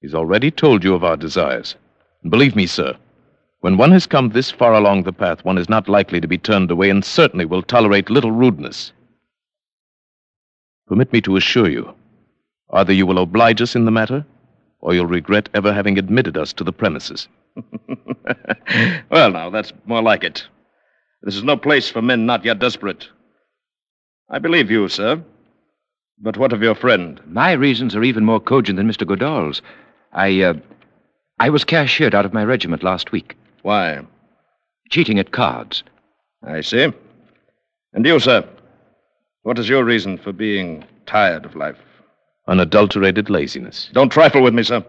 He's 0.01 0.15
already 0.15 0.51
told 0.51 0.85
you 0.85 0.95
of 0.95 1.05
our 1.05 1.17
desires. 1.17 1.75
Believe 2.29 2.55
me, 2.55 2.67
sir, 2.67 2.97
when 3.61 3.77
one 3.77 3.91
has 3.91 4.07
come 4.07 4.29
this 4.29 4.51
far 4.51 4.75
along 4.75 5.03
the 5.03 5.13
path, 5.13 5.45
one 5.45 5.59
is 5.59 5.69
not 5.69 5.89
likely 5.89 6.21
to 6.21 6.29
be 6.29 6.39
turned 6.39 6.71
away 6.71 6.91
and 6.91 7.05
certainly 7.05 7.45
will 7.45 7.63
tolerate 7.63 8.09
little 8.09 8.31
rudeness. 8.31 8.93
Permit 10.87 11.13
me 11.13 11.21
to 11.23 11.37
assure 11.37 11.69
you 11.69 11.95
either 12.73 12.93
you 12.93 13.07
will 13.07 13.19
oblige 13.19 13.63
us 13.63 13.75
in 13.75 13.87
the 13.87 13.91
matter, 13.91 14.25
or 14.81 14.95
you'll 14.95 15.07
regret 15.07 15.49
ever 15.55 15.73
having 15.73 15.99
admitted 15.99 16.37
us 16.37 16.53
to 16.53 16.63
the 16.63 16.73
premises. 16.73 17.27
well, 19.11 19.31
now, 19.31 19.49
that's 19.51 19.73
more 19.87 20.03
like 20.03 20.23
it. 20.23 20.47
This 21.23 21.35
is 21.35 21.43
no 21.43 21.57
place 21.57 21.91
for 21.91 22.03
men 22.03 22.27
not 22.27 22.45
yet 22.45 22.59
desperate. 22.59 23.09
I 24.31 24.39
believe 24.39 24.71
you, 24.71 24.89
sir. 24.89 25.23
But 26.21 26.37
what 26.37 26.53
of 26.53 26.63
your 26.63 26.75
friend? 26.75 27.21
My 27.27 27.53
reasons 27.53 27.97
are 27.97 28.05
even 28.05 28.25
more 28.25 28.41
cogent 28.41 28.77
than 28.77 28.89
Mr. 28.89 29.07
Godall's. 29.07 29.63
I, 30.13 30.43
uh, 30.43 30.55
I 31.39 31.49
was 31.51 31.65
cashiered 31.65 32.15
out 32.15 32.27
of 32.27 32.35
my 32.35 32.45
regiment 32.45 32.83
last 32.83 33.13
week. 33.13 33.37
Why? 33.63 34.01
Cheating 34.91 35.19
at 35.19 35.33
cards. 35.33 35.83
I 36.43 36.61
see. 36.61 36.93
And 37.93 38.07
you, 38.07 38.21
sir? 38.21 38.49
What 39.43 39.59
is 39.59 39.69
your 39.69 39.85
reason 39.85 40.19
for 40.19 40.33
being 40.33 40.85
tired 41.07 41.45
of 41.45 41.57
life? 41.57 41.79
Unadulterated 42.47 43.31
laziness. 43.31 43.91
Don't 43.93 44.13
trifle 44.13 44.43
with 44.43 44.55
me, 44.55 44.63
sir. 44.63 44.85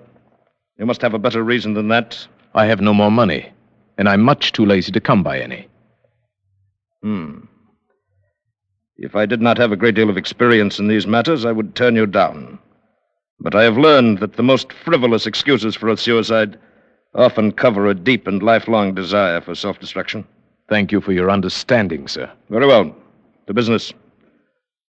You 0.77 0.85
must 0.85 1.01
have 1.01 1.13
a 1.13 1.19
better 1.19 1.43
reason 1.43 1.73
than 1.73 1.89
that. 1.89 2.27
I 2.53 2.65
have 2.65 2.81
no 2.81 2.93
more 2.93 3.11
money, 3.11 3.51
and 3.97 4.07
I'm 4.07 4.21
much 4.21 4.53
too 4.53 4.65
lazy 4.65 4.91
to 4.91 4.99
come 5.01 5.23
by 5.23 5.39
any. 5.39 5.67
Hmm. 7.03 7.39
If 8.97 9.15
I 9.15 9.25
did 9.25 9.41
not 9.41 9.57
have 9.57 9.71
a 9.71 9.77
great 9.77 9.95
deal 9.95 10.09
of 10.09 10.17
experience 10.17 10.79
in 10.79 10.87
these 10.87 11.07
matters, 11.07 11.45
I 11.45 11.51
would 11.51 11.75
turn 11.75 11.95
you 11.95 12.05
down. 12.05 12.59
But 13.39 13.55
I 13.55 13.63
have 13.63 13.77
learned 13.77 14.19
that 14.19 14.33
the 14.33 14.43
most 14.43 14.73
frivolous 14.73 15.25
excuses 15.25 15.75
for 15.75 15.87
a 15.87 15.95
suicide 15.97 16.57
often 17.15 17.51
cover 17.51 17.87
a 17.87 17.93
deep 17.93 18.27
and 18.27 18.41
lifelong 18.43 18.93
desire 18.93 19.41
for 19.41 19.55
self 19.55 19.79
destruction. 19.79 20.25
Thank 20.67 20.91
you 20.91 21.01
for 21.01 21.11
your 21.11 21.31
understanding, 21.31 22.07
sir. 22.07 22.31
Very 22.49 22.67
well. 22.67 22.95
To 23.47 23.53
business. 23.53 23.93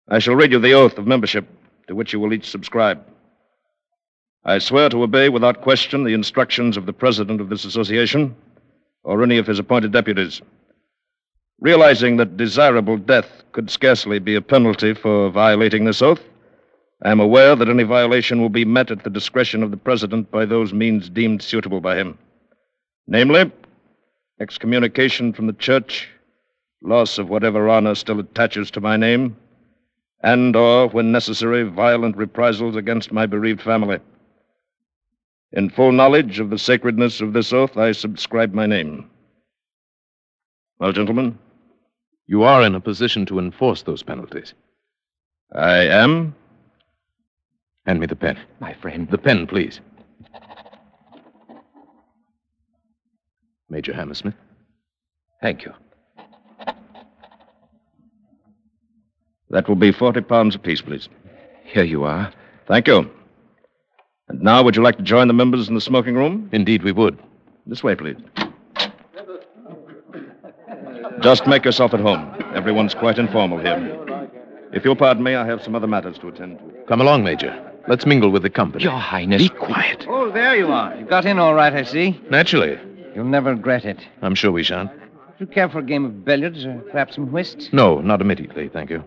I 0.09 0.19
shall 0.19 0.35
read 0.35 0.53
you 0.53 0.59
the 0.59 0.75
oath 0.75 0.99
of 0.99 1.07
membership 1.07 1.47
to 1.87 1.95
which 1.95 2.13
you 2.13 2.21
will 2.21 2.33
each 2.33 2.49
subscribe. 2.49 3.05
I 4.45 4.59
swear 4.59 4.89
to 4.89 5.03
obey 5.03 5.29
without 5.29 5.61
question 5.61 6.05
the 6.05 6.15
instructions 6.15 6.77
of 6.77 6.87
the 6.87 6.93
president 6.93 7.41
of 7.41 7.49
this 7.49 7.65
association 7.65 8.35
or 9.05 9.23
any 9.23 9.39
of 9.39 9.47
his 9.47 9.59
appointed 9.59 9.93
deputies. 9.93 10.41
Realizing 11.61 12.17
that 12.17 12.37
desirable 12.37 12.97
death 12.97 13.43
could 13.53 13.71
scarcely 13.71 14.19
be 14.19 14.35
a 14.35 14.41
penalty 14.41 14.95
for 14.95 15.29
violating 15.31 15.85
this 15.85 16.03
oath, 16.03 16.23
I 17.03 17.11
am 17.11 17.21
aware 17.21 17.55
that 17.55 17.69
any 17.69 17.85
violation 17.85 18.41
will 18.41 18.49
be 18.49 18.65
met 18.65 18.91
at 18.91 19.05
the 19.05 19.11
discretion 19.11 19.63
of 19.63 19.71
the 19.71 19.77
president 19.77 20.31
by 20.31 20.45
those 20.45 20.73
means 20.73 21.09
deemed 21.09 21.43
suitable 21.43 21.81
by 21.81 21.97
him. 21.97 22.19
Namely, 23.07 23.53
excommunication 24.41 25.33
from 25.33 25.47
the 25.47 25.53
church, 25.53 26.09
loss 26.83 27.19
of 27.19 27.29
whatever 27.29 27.69
honor 27.69 27.95
still 27.95 28.19
attaches 28.21 28.71
to 28.73 28.81
my 28.81 28.97
name, 28.97 29.37
and 30.23 30.57
or, 30.57 30.89
when 30.89 31.13
necessary, 31.13 31.63
violent 31.63 32.17
reprisals 32.17 32.75
against 32.75 33.13
my 33.13 33.27
bereaved 33.27 33.63
family. 33.63 34.01
In 35.53 35.71
full 35.71 35.93
knowledge 35.93 36.41
of 36.41 36.51
the 36.51 36.59
sacredness 36.59 37.21
of 37.21 37.33
this 37.33 37.53
oath, 37.53 37.77
I 37.77 37.93
subscribe 37.93 38.53
my 38.53 38.67
name. 38.67 39.09
Well, 40.81 40.93
gentlemen, 40.93 41.39
You 42.27 42.43
are 42.43 42.63
in 42.63 42.75
a 42.75 42.81
position 42.81 43.25
to 43.27 43.39
enforce 43.39 43.83
those 43.83 44.03
penalties. 44.03 44.53
I 45.55 45.79
am. 45.87 46.35
Hand 47.89 48.01
me 48.01 48.07
the 48.07 48.17
pen. 48.17 48.39
My 48.61 48.75
friend. 48.75 49.09
The 49.11 49.17
pen, 49.17 49.47
please. 49.47 49.81
Major 53.71 53.95
Hammersmith. 53.95 54.35
Thank 55.41 55.65
you. 55.65 55.73
That 59.49 59.67
will 59.67 59.75
be 59.75 59.91
40 59.91 60.21
pounds 60.21 60.55
apiece, 60.55 60.83
please. 60.83 61.09
Here 61.65 61.85
you 61.85 62.05
are. 62.05 62.31
Thank 62.67 62.89
you. 62.89 63.11
And 64.29 64.43
now, 64.43 64.63
would 64.63 64.77
you 64.77 64.83
like 64.83 64.99
to 64.99 65.03
join 65.03 65.27
the 65.27 65.33
members 65.33 65.67
in 65.71 65.75
the 65.75 65.81
smoking 65.81 66.15
room? 66.15 66.51
Indeed, 66.53 66.83
we 66.83 66.93
would. 66.93 67.19
This 67.67 67.83
way, 67.83 67.95
please. 67.95 68.17
Just 71.23 71.47
make 71.47 71.65
yourself 71.65 71.95
at 71.95 72.01
home. 72.01 72.37
Everyone's 72.55 72.95
quite 72.95 73.19
informal 73.19 73.57
here. 73.59 74.31
If 74.75 74.85
you'll 74.85 74.95
pardon 74.95 75.23
me, 75.23 75.35
I 75.35 75.47
have 75.47 75.63
some 75.63 75.75
other 75.75 75.87
matters 75.87 76.19
to 76.19 76.29
attend 76.29 76.59
to. 76.59 76.65
Come 76.87 77.01
along, 77.01 77.25
Major. 77.25 77.68
Let's 77.89 78.05
mingle 78.07 78.31
with 78.31 78.43
the 78.43 78.51
company. 78.51 78.85
Your 78.85 78.93
Highness. 78.93 79.43
Be 79.43 79.49
quiet. 79.49 80.05
Oh, 80.09 80.31
there 80.31 80.55
you 80.57 80.67
are. 80.69 80.95
You 80.97 81.07
got 81.07 81.25
in 81.25 81.39
all 81.39 81.55
right, 81.55 81.73
I 81.73 81.85
see. 81.85 82.21
Naturally. 82.31 82.79
You'll 83.15 83.25
never 83.25 83.55
regret 83.55 83.85
it. 83.85 83.99
I'm 84.23 84.35
sure 84.35 84.53
we 84.53 84.63
shan't. 84.63 84.91
Do 84.93 85.45
you 85.45 85.47
care 85.47 85.69
for 85.69 85.79
a 85.79 85.83
game 85.83 86.05
of 86.05 86.25
billiards 86.25 86.67
or 86.67 86.79
perhaps 86.91 87.15
some 87.15 87.33
whist? 87.33 87.73
No, 87.73 88.01
not 88.01 88.21
immediately, 88.21 88.69
thank 88.69 88.91
you. 88.91 89.03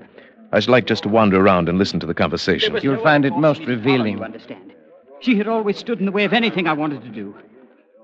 I 0.52 0.60
should 0.60 0.70
like 0.72 0.86
just 0.88 1.04
to 1.04 1.10
wander 1.10 1.40
around 1.40 1.70
and 1.70 1.78
listen 1.78 2.00
to 2.00 2.08
the 2.08 2.14
conversation. 2.14 2.78
You'll 2.82 3.04
find 3.04 3.24
it 3.24 3.36
most 3.38 3.62
revealing. 3.66 4.18
You 4.18 4.24
understand? 4.24 4.74
She 5.20 5.38
had 5.38 5.48
always 5.48 5.78
stood 5.78 6.00
in 6.00 6.06
the 6.06 6.12
way 6.12 6.24
of 6.26 6.34
anything 6.34 6.68
I 6.68 6.74
wanted 6.74 7.04
to 7.04 7.10
do. 7.10 7.36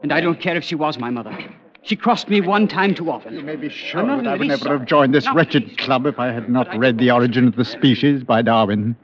And 0.03 0.13
I 0.13 0.21
don't 0.21 0.39
care 0.39 0.55
if 0.55 0.63
she 0.63 0.75
was 0.75 0.99
my 0.99 1.09
mother. 1.09 1.35
She 1.81 1.95
crossed 1.95 2.29
me 2.29 2.41
one 2.41 2.67
time 2.67 2.93
too 2.93 3.09
often. 3.09 3.33
You 3.33 3.41
may 3.43 3.55
be 3.55 3.69
sure 3.69 4.05
that 4.05 4.27
I 4.27 4.35
would 4.35 4.47
never 4.47 4.61
sorry. 4.63 4.79
have 4.79 4.87
joined 4.87 5.15
this 5.15 5.25
Not 5.25 5.35
wretched 5.35 5.77
club 5.77 6.05
if 6.05 6.19
I 6.19 6.31
had 6.31 6.49
not 6.49 6.67
read 6.77 6.97
The 6.99 7.11
Origin 7.11 7.47
of 7.47 7.55
the 7.55 7.65
Species 7.65 8.23
by 8.23 8.41
Darwin. 8.41 8.95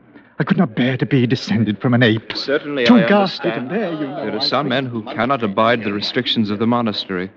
I 0.43 0.45
could 0.45 0.57
not 0.57 0.75
bear 0.75 0.97
to 0.97 1.05
be 1.05 1.25
descended 1.25 1.79
from 1.79 1.93
an 1.93 2.03
ape. 2.03 2.35
Certainly, 2.35 2.85
Too 2.85 2.97
I 2.97 3.07
ghastly 3.07 3.49
to 3.51 3.59
understand. 3.59 3.69
bear, 3.69 3.93
you 3.93 4.07
know. 4.09 4.25
There 4.25 4.35
are 4.35 4.41
some 4.41 4.67
men 4.67 4.87
who 4.87 5.01
cannot 5.03 5.41
abide 5.41 5.85
the 5.85 5.93
restrictions 5.93 6.49
of 6.49 6.59
the 6.59 6.67
monastery. 6.67 7.31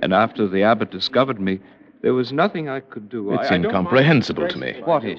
And 0.00 0.14
after 0.14 0.46
the 0.46 0.62
abbot 0.62 0.92
discovered 0.92 1.40
me, 1.40 1.58
There 2.02 2.14
was 2.14 2.32
nothing 2.32 2.68
I 2.68 2.78
could 2.78 3.08
do. 3.08 3.32
It's 3.32 3.50
I, 3.50 3.54
I 3.54 3.56
incomprehensible 3.56 4.42
mind 4.42 4.52
to 4.52 4.58
me. 4.60 4.80
What 4.84 5.04
is? 5.04 5.18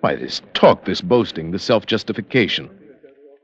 Why, 0.00 0.16
this 0.16 0.42
talk, 0.54 0.84
this 0.84 1.00
boasting, 1.00 1.52
this 1.52 1.62
self 1.62 1.86
justification. 1.86 2.68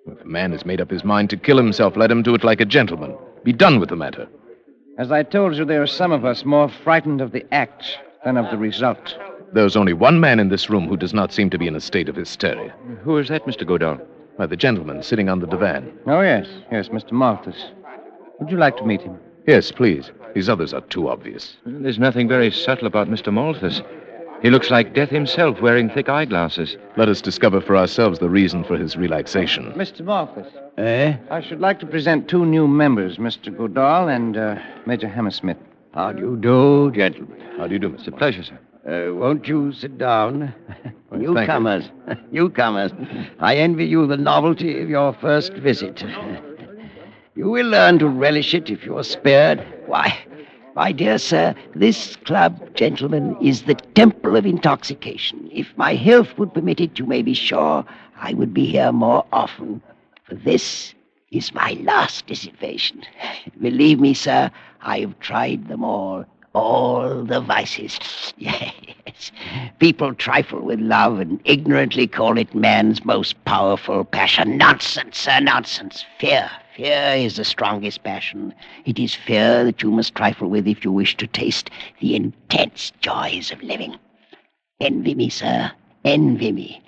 If 0.08 0.20
a 0.22 0.24
man 0.24 0.50
has 0.50 0.66
made 0.66 0.80
up 0.80 0.90
his 0.90 1.04
mind 1.04 1.30
to 1.30 1.36
kill 1.36 1.58
himself, 1.58 1.96
let 1.96 2.10
him 2.10 2.24
do 2.24 2.34
it 2.34 2.42
like 2.42 2.60
a 2.60 2.64
gentleman. 2.64 3.16
Be 3.44 3.52
done 3.52 3.78
with 3.78 3.90
the 3.90 3.94
matter. 3.94 4.26
As 4.98 5.12
I 5.12 5.22
told 5.22 5.54
you, 5.54 5.64
there 5.64 5.82
are 5.82 5.86
some 5.86 6.10
of 6.10 6.24
us 6.24 6.44
more 6.44 6.68
frightened 6.68 7.20
of 7.20 7.30
the 7.30 7.46
act 7.54 7.98
than 8.24 8.36
of 8.36 8.50
the 8.50 8.58
result. 8.58 9.16
There's 9.52 9.76
only 9.76 9.92
one 9.92 10.20
man 10.20 10.40
in 10.40 10.48
this 10.48 10.68
room 10.68 10.88
who 10.88 10.96
does 10.96 11.14
not 11.14 11.32
seem 11.32 11.50
to 11.50 11.58
be 11.58 11.66
in 11.66 11.74
a 11.76 11.80
state 11.80 12.08
of 12.08 12.16
hysteria. 12.16 12.74
Who 13.02 13.16
is 13.16 13.28
that, 13.28 13.46
Mr. 13.46 13.64
Godall? 13.66 14.00
Why, 14.36 14.46
the 14.46 14.56
gentleman 14.56 15.02
sitting 15.02 15.28
on 15.28 15.40
the 15.40 15.46
divan. 15.46 15.92
Oh, 16.06 16.20
yes. 16.20 16.46
Yes, 16.70 16.88
Mr. 16.90 17.12
Malthus. 17.12 17.70
Would 18.38 18.50
you 18.50 18.56
like 18.56 18.76
to 18.76 18.86
meet 18.86 19.00
him? 19.00 19.18
Yes, 19.46 19.72
please. 19.72 20.12
These 20.34 20.48
others 20.48 20.74
are 20.74 20.82
too 20.82 21.08
obvious. 21.08 21.56
There's 21.64 21.98
nothing 21.98 22.28
very 22.28 22.50
subtle 22.50 22.86
about 22.86 23.08
Mr. 23.08 23.32
Malthus. 23.32 23.80
He 24.42 24.50
looks 24.50 24.70
like 24.70 24.94
death 24.94 25.08
himself, 25.08 25.60
wearing 25.60 25.90
thick 25.90 26.08
eyeglasses. 26.08 26.76
Let 26.96 27.08
us 27.08 27.20
discover 27.20 27.60
for 27.60 27.76
ourselves 27.76 28.20
the 28.20 28.28
reason 28.28 28.62
for 28.62 28.76
his 28.76 28.96
relaxation. 28.96 29.72
Mr. 29.72 30.02
Malthus. 30.02 30.46
Eh? 30.76 31.16
I 31.30 31.40
should 31.40 31.60
like 31.60 31.80
to 31.80 31.86
present 31.86 32.28
two 32.28 32.46
new 32.46 32.68
members, 32.68 33.16
Mr. 33.16 33.48
Godall 33.52 34.14
and 34.14 34.36
uh, 34.36 34.56
Major 34.86 35.08
Hammersmith. 35.08 35.56
How 35.94 36.12
do 36.12 36.20
you 36.20 36.36
do, 36.36 36.92
gentlemen? 36.92 37.40
How 37.56 37.66
do 37.66 37.72
you 37.72 37.80
do, 37.80 37.92
It's 37.94 38.06
a 38.06 38.12
pleasure, 38.12 38.44
sir. 38.44 38.58
Uh, 38.86 39.14
won't 39.14 39.46
you 39.48 39.72
sit 39.72 39.98
down? 39.98 40.54
Well, 41.10 41.20
Newcomers. 41.20 41.90
Newcomers. 42.30 42.92
I 43.40 43.56
envy 43.56 43.86
you 43.86 44.06
the 44.06 44.18
novelty 44.18 44.78
of 44.82 44.90
your 44.90 45.14
first 45.14 45.54
visit. 45.54 46.04
You 47.34 47.48
will 47.50 47.68
learn 47.68 48.00
to 48.00 48.08
relish 48.08 48.52
it 48.52 48.68
if 48.68 48.84
you 48.84 48.98
are 48.98 49.04
spared. 49.04 49.64
Why, 49.86 50.12
my 50.74 50.90
dear 50.90 51.18
sir, 51.18 51.54
this 51.76 52.16
club, 52.16 52.74
gentlemen, 52.74 53.36
is 53.40 53.62
the 53.62 53.76
temple 53.76 54.34
of 54.34 54.44
intoxication. 54.44 55.48
If 55.52 55.68
my 55.76 55.94
health 55.94 56.36
would 56.36 56.52
permit 56.52 56.80
it, 56.80 56.98
you 56.98 57.06
may 57.06 57.22
be 57.22 57.34
sure 57.34 57.84
I 58.20 58.34
would 58.34 58.52
be 58.52 58.66
here 58.66 58.90
more 58.90 59.24
often. 59.32 59.80
For 60.24 60.34
this 60.34 60.94
is 61.30 61.54
my 61.54 61.78
last 61.84 62.26
dissipation. 62.26 63.04
Believe 63.62 64.00
me, 64.00 64.14
sir, 64.14 64.50
I 64.82 64.98
have 64.98 65.18
tried 65.20 65.68
them 65.68 65.84
all. 65.84 66.24
All 66.58 67.22
the 67.24 67.40
vices. 67.40 67.98
Yes. 68.38 69.32
People 69.78 70.14
trifle 70.14 70.60
with 70.60 70.80
love 70.80 71.18
and 71.18 71.40
ignorantly 71.44 72.06
call 72.06 72.36
it 72.38 72.54
man's 72.54 73.04
most 73.04 73.42
powerful 73.44 74.04
passion. 74.04 74.56
Nonsense, 74.58 75.18
sir, 75.18 75.40
nonsense. 75.40 76.04
Fear. 76.18 76.50
Fear 76.76 77.14
is 77.16 77.36
the 77.36 77.44
strongest 77.44 78.02
passion. 78.04 78.54
It 78.84 78.98
is 78.98 79.14
fear 79.14 79.64
that 79.64 79.82
you 79.82 79.90
must 79.90 80.14
trifle 80.14 80.48
with 80.48 80.66
if 80.68 80.84
you 80.84 80.92
wish 80.92 81.16
to 81.16 81.26
taste 81.26 81.70
the 82.00 82.14
intense 82.14 82.92
joys 83.00 83.50
of 83.50 83.62
living. 83.62 83.96
Envy 84.80 85.14
me, 85.14 85.28
sir. 85.28 85.72
Envy 86.04 86.52
me. 86.52 86.82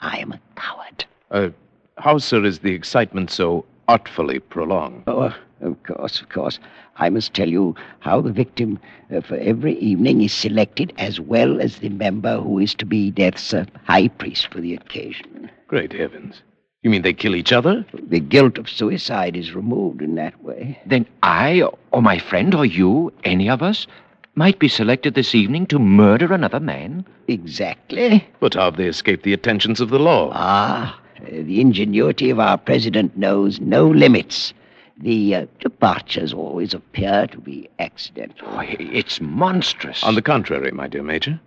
I 0.00 0.18
am 0.18 0.32
a 0.32 0.40
coward. 0.56 1.04
Uh, 1.30 1.50
how, 1.98 2.18
sir, 2.18 2.44
is 2.44 2.58
the 2.60 2.72
excitement 2.72 3.30
so 3.30 3.64
artfully 3.92 4.38
prolonged? 4.38 5.02
Oh, 5.06 5.34
of 5.60 5.82
course, 5.82 6.22
of 6.22 6.30
course. 6.30 6.58
I 6.96 7.10
must 7.10 7.34
tell 7.34 7.48
you 7.48 7.74
how 8.00 8.22
the 8.22 8.32
victim 8.32 8.78
uh, 9.14 9.20
for 9.20 9.36
every 9.36 9.74
evening 9.78 10.22
is 10.22 10.32
selected 10.32 10.94
as 10.96 11.20
well 11.20 11.60
as 11.60 11.78
the 11.78 11.90
member 11.90 12.40
who 12.40 12.58
is 12.58 12.74
to 12.76 12.86
be 12.86 13.10
death's 13.10 13.52
uh, 13.52 13.66
high 13.84 14.08
priest 14.08 14.48
for 14.50 14.62
the 14.62 14.74
occasion. 14.74 15.50
Great 15.68 15.92
heavens. 15.92 16.42
You 16.82 16.88
mean 16.88 17.02
they 17.02 17.12
kill 17.12 17.36
each 17.36 17.52
other? 17.52 17.84
The 18.08 18.18
guilt 18.18 18.56
of 18.56 18.70
suicide 18.70 19.36
is 19.36 19.54
removed 19.54 20.00
in 20.00 20.14
that 20.14 20.42
way. 20.42 20.80
Then 20.86 21.06
I, 21.22 21.62
or 21.90 22.00
my 22.00 22.18
friend, 22.18 22.54
or 22.54 22.64
you, 22.64 23.12
any 23.24 23.48
of 23.50 23.62
us, 23.62 23.86
might 24.34 24.58
be 24.58 24.68
selected 24.68 25.14
this 25.14 25.34
evening 25.34 25.66
to 25.66 25.78
murder 25.78 26.32
another 26.32 26.60
man? 26.60 27.04
Exactly. 27.28 28.26
But 28.40 28.54
how 28.54 28.64
have 28.64 28.78
they 28.78 28.86
escaped 28.86 29.22
the 29.22 29.34
attentions 29.34 29.80
of 29.82 29.90
the 29.90 29.98
law? 29.98 30.30
Ah, 30.32 30.96
uh, 30.96 31.01
the 31.30 31.60
ingenuity 31.60 32.30
of 32.30 32.38
our 32.38 32.58
president 32.58 33.16
knows 33.16 33.60
no 33.60 33.86
limits. 33.88 34.52
The 34.98 35.34
uh, 35.34 35.46
departures 35.60 36.32
always 36.32 36.74
appear 36.74 37.26
to 37.28 37.38
be 37.38 37.68
accidental. 37.78 38.46
Oh, 38.50 38.60
it's 38.62 39.20
monstrous. 39.20 40.04
On 40.04 40.14
the 40.14 40.22
contrary, 40.22 40.70
my 40.70 40.88
dear 40.88 41.02
Major, 41.02 41.40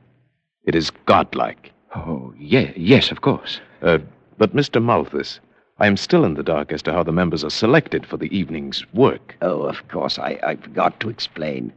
it 0.65 0.75
is 0.75 0.91
godlike. 1.05 1.71
Oh, 1.95 2.33
yeah, 2.37 2.71
yes, 2.75 3.11
of 3.11 3.21
course. 3.21 3.61
Uh, 3.81 3.99
but, 4.37 4.55
Mr. 4.55 4.81
Malthus, 4.81 5.39
I 5.77 5.87
am 5.87 5.97
still 5.97 6.25
in 6.25 6.33
the 6.33 6.43
dark 6.43 6.73
as 6.73 6.81
to 6.83 6.91
how 6.91 7.03
the 7.03 7.11
members 7.11 7.43
are 7.43 7.49
selected 7.49 8.05
for 8.05 8.17
the 8.17 8.35
evening's 8.35 8.85
work. 8.93 9.35
Oh, 9.41 9.63
of 9.63 9.87
course, 9.87 10.17
I, 10.17 10.39
I 10.43 10.55
forgot 10.55 10.99
to 11.01 11.09
explain. 11.09 11.71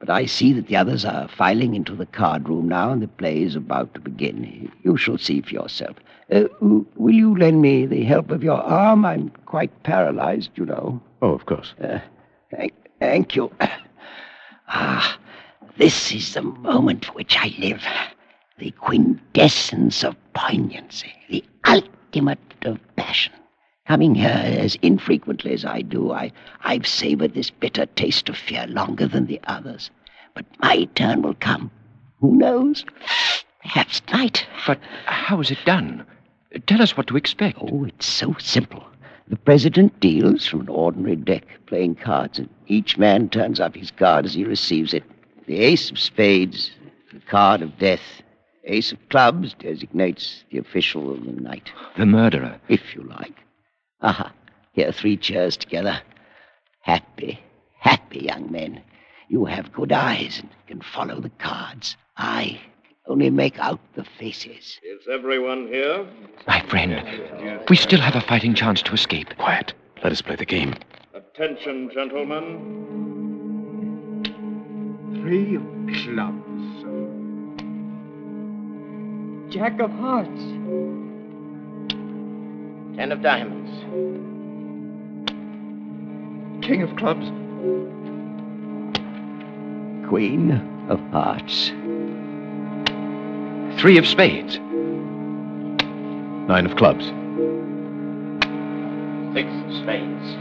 But 0.00 0.10
I 0.10 0.26
see 0.26 0.52
that 0.54 0.66
the 0.66 0.76
others 0.76 1.04
are 1.04 1.28
filing 1.28 1.74
into 1.74 1.94
the 1.94 2.06
card 2.06 2.48
room 2.48 2.68
now, 2.68 2.90
and 2.90 3.00
the 3.00 3.08
play 3.08 3.42
is 3.42 3.54
about 3.54 3.94
to 3.94 4.00
begin. 4.00 4.72
You 4.82 4.96
shall 4.96 5.16
see 5.16 5.40
for 5.40 5.50
yourself. 5.50 5.96
Uh, 6.32 6.48
will 6.96 7.14
you 7.14 7.36
lend 7.36 7.60
me 7.60 7.84
the 7.84 8.04
help 8.04 8.30
of 8.30 8.42
your 8.42 8.56
arm? 8.56 9.04
I'm 9.04 9.28
quite 9.44 9.82
paralyzed, 9.82 10.50
you 10.54 10.64
know. 10.64 10.98
Oh, 11.20 11.32
of 11.32 11.44
course. 11.44 11.74
Uh, 11.82 11.98
thank, 12.50 12.72
thank 12.98 13.36
you. 13.36 13.52
Ah, 14.74 15.18
this 15.76 16.12
is 16.12 16.32
the 16.32 16.40
moment 16.40 17.04
for 17.04 17.12
which 17.12 17.36
I 17.36 17.54
live. 17.58 17.82
The 18.58 18.70
quintessence 18.70 20.02
of 20.02 20.16
poignancy, 20.32 21.12
the 21.28 21.44
ultimate 21.66 22.38
of 22.62 22.78
passion. 22.96 23.34
Coming 23.86 24.14
here 24.14 24.30
as 24.30 24.76
infrequently 24.76 25.52
as 25.52 25.66
I 25.66 25.82
do, 25.82 26.12
I, 26.12 26.32
I've 26.62 26.86
savored 26.86 27.34
this 27.34 27.50
bitter 27.50 27.84
taste 27.84 28.30
of 28.30 28.38
fear 28.38 28.66
longer 28.66 29.06
than 29.06 29.26
the 29.26 29.40
others. 29.44 29.90
But 30.32 30.46
my 30.60 30.84
turn 30.94 31.20
will 31.20 31.34
come. 31.34 31.70
Who 32.20 32.36
knows? 32.36 32.86
Perhaps 33.60 34.00
tonight. 34.00 34.46
But 34.66 34.78
how 35.04 35.38
is 35.40 35.50
it 35.50 35.58
done? 35.66 36.06
Tell 36.66 36.82
us 36.82 36.96
what 36.96 37.06
to 37.08 37.16
expect. 37.16 37.58
Oh, 37.60 37.84
it's 37.84 38.06
so 38.06 38.34
simple. 38.38 38.84
The 39.28 39.36
president 39.36 39.98
deals 40.00 40.46
from 40.46 40.62
an 40.62 40.68
ordinary 40.68 41.16
deck, 41.16 41.44
playing 41.66 41.94
cards, 41.96 42.38
and 42.38 42.48
each 42.66 42.98
man 42.98 43.28
turns 43.28 43.60
up 43.60 43.74
his 43.74 43.90
card 43.90 44.26
as 44.26 44.34
he 44.34 44.44
receives 44.44 44.92
it. 44.92 45.04
The 45.46 45.60
ace 45.60 45.90
of 45.90 45.98
spades, 45.98 46.72
the 47.12 47.20
card 47.20 47.62
of 47.62 47.78
death. 47.78 48.02
Ace 48.64 48.92
of 48.92 49.08
clubs 49.08 49.54
designates 49.58 50.44
the 50.50 50.58
official 50.58 51.12
of 51.12 51.24
the 51.24 51.32
night. 51.32 51.70
The 51.96 52.06
murderer. 52.06 52.60
If 52.68 52.94
you 52.94 53.02
like. 53.02 53.34
Aha, 54.02 54.32
here 54.72 54.88
are 54.88 54.92
three 54.92 55.16
chairs 55.16 55.56
together. 55.56 56.00
Happy, 56.80 57.40
happy 57.78 58.20
young 58.20 58.52
men. 58.52 58.82
You 59.28 59.46
have 59.46 59.72
good 59.72 59.92
eyes 59.92 60.40
and 60.40 60.50
can 60.66 60.80
follow 60.82 61.20
the 61.20 61.30
cards. 61.30 61.96
I 62.16 62.60
only 63.06 63.30
make 63.30 63.58
out 63.58 63.80
the 63.94 64.04
faces. 64.18 64.78
Is 64.82 65.06
everyone 65.10 65.66
here? 65.66 66.06
My 66.46 66.60
friend, 66.68 67.02
we 67.68 67.76
still 67.76 68.00
have 68.00 68.14
a 68.14 68.20
fighting 68.20 68.54
chance 68.54 68.82
to 68.82 68.92
escape. 68.92 69.36
Quiet. 69.38 69.74
Let 70.02 70.12
us 70.12 70.22
play 70.22 70.36
the 70.36 70.44
game. 70.44 70.74
Attention, 71.14 71.90
gentlemen. 71.92 72.78
Three 75.20 75.56
of 75.56 75.62
clubs. 76.04 76.40
Jack 79.52 79.80
of 79.80 79.90
hearts. 79.90 80.42
Ten 82.96 83.12
of 83.12 83.22
diamonds. 83.22 83.70
King 86.64 86.82
of 86.82 86.96
clubs. 86.96 87.26
Queen 90.08 90.52
of 90.88 91.00
hearts. 91.10 91.72
Three 93.78 93.98
of 93.98 94.06
spades. 94.06 94.58
Nine 96.48 96.66
of 96.66 96.76
clubs. 96.76 97.04
Six 99.34 99.48
of 99.48 99.72
spades. 99.82 100.36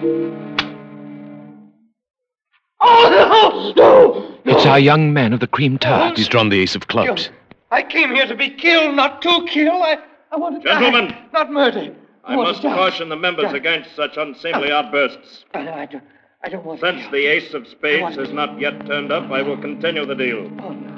Oh, 2.81 3.73
no! 3.75 3.83
No! 3.83 4.37
It's 4.45 4.65
our 4.65 4.79
young 4.79 5.13
man 5.13 5.33
of 5.33 5.39
the 5.39 5.47
cream 5.47 5.77
tarts. 5.77 6.17
He's 6.19 6.27
drawn 6.27 6.49
the 6.49 6.59
ace 6.61 6.75
of 6.75 6.87
clubs. 6.87 7.29
I 7.71 7.83
came 7.83 8.13
here 8.13 8.27
to 8.27 8.35
be 8.35 8.49
killed, 8.49 8.95
not 8.95 9.21
to 9.21 9.45
kill. 9.49 9.81
I, 9.83 9.97
I 10.31 10.35
want 10.35 10.61
to 10.61 10.67
Gentlemen. 10.67 11.07
die, 11.09 11.25
not 11.33 11.51
murder. 11.51 11.95
I 12.23 12.35
want 12.35 12.49
must 12.49 12.61
caution 12.61 13.09
the 13.09 13.15
members 13.15 13.45
Die. 13.51 13.57
against 13.57 13.95
such 13.95 14.17
unseemly 14.17 14.71
outbursts. 14.71 15.45
I, 15.53 15.59
I 15.69 15.85
don't, 15.85 16.03
I 16.43 16.49
don't 16.49 16.65
want 16.65 16.79
Since 16.81 17.05
to 17.05 17.11
the 17.11 17.25
ace 17.27 17.53
of 17.53 17.67
spades 17.67 18.15
has 18.17 18.31
not 18.31 18.59
yet 18.59 18.85
turned 18.85 19.11
up, 19.11 19.31
I 19.31 19.41
will 19.41 19.57
continue 19.57 20.05
the 20.05 20.15
deal. 20.15 20.51
Oh, 20.61 20.73
no. 20.73 20.90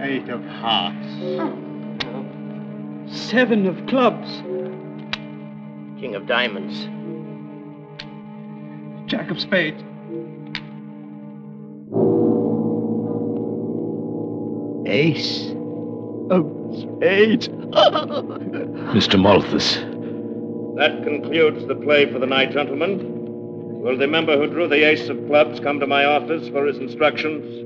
Eight 0.00 0.28
of 0.28 0.44
hearts. 0.44 1.08
Seven 3.10 3.66
of 3.66 3.86
clubs. 3.88 4.28
King 6.00 6.14
of 6.14 6.26
diamonds. 6.28 6.86
Jack 9.10 9.30
of 9.30 9.40
spades. 9.40 9.82
Ace 14.86 15.50
of 16.30 16.46
spades. 16.78 17.48
Mr. 18.94 19.18
Malthus. 19.20 19.76
That 20.78 21.02
concludes 21.02 21.66
the 21.66 21.74
play 21.74 22.10
for 22.12 22.20
the 22.20 22.26
night, 22.26 22.52
gentlemen. 22.52 23.80
Will 23.82 23.98
the 23.98 24.06
member 24.06 24.36
who 24.36 24.46
drew 24.46 24.68
the 24.68 24.86
ace 24.88 25.08
of 25.08 25.26
clubs 25.26 25.58
come 25.58 25.80
to 25.80 25.88
my 25.88 26.04
office 26.04 26.48
for 26.50 26.66
his 26.66 26.78
instructions? 26.78 27.64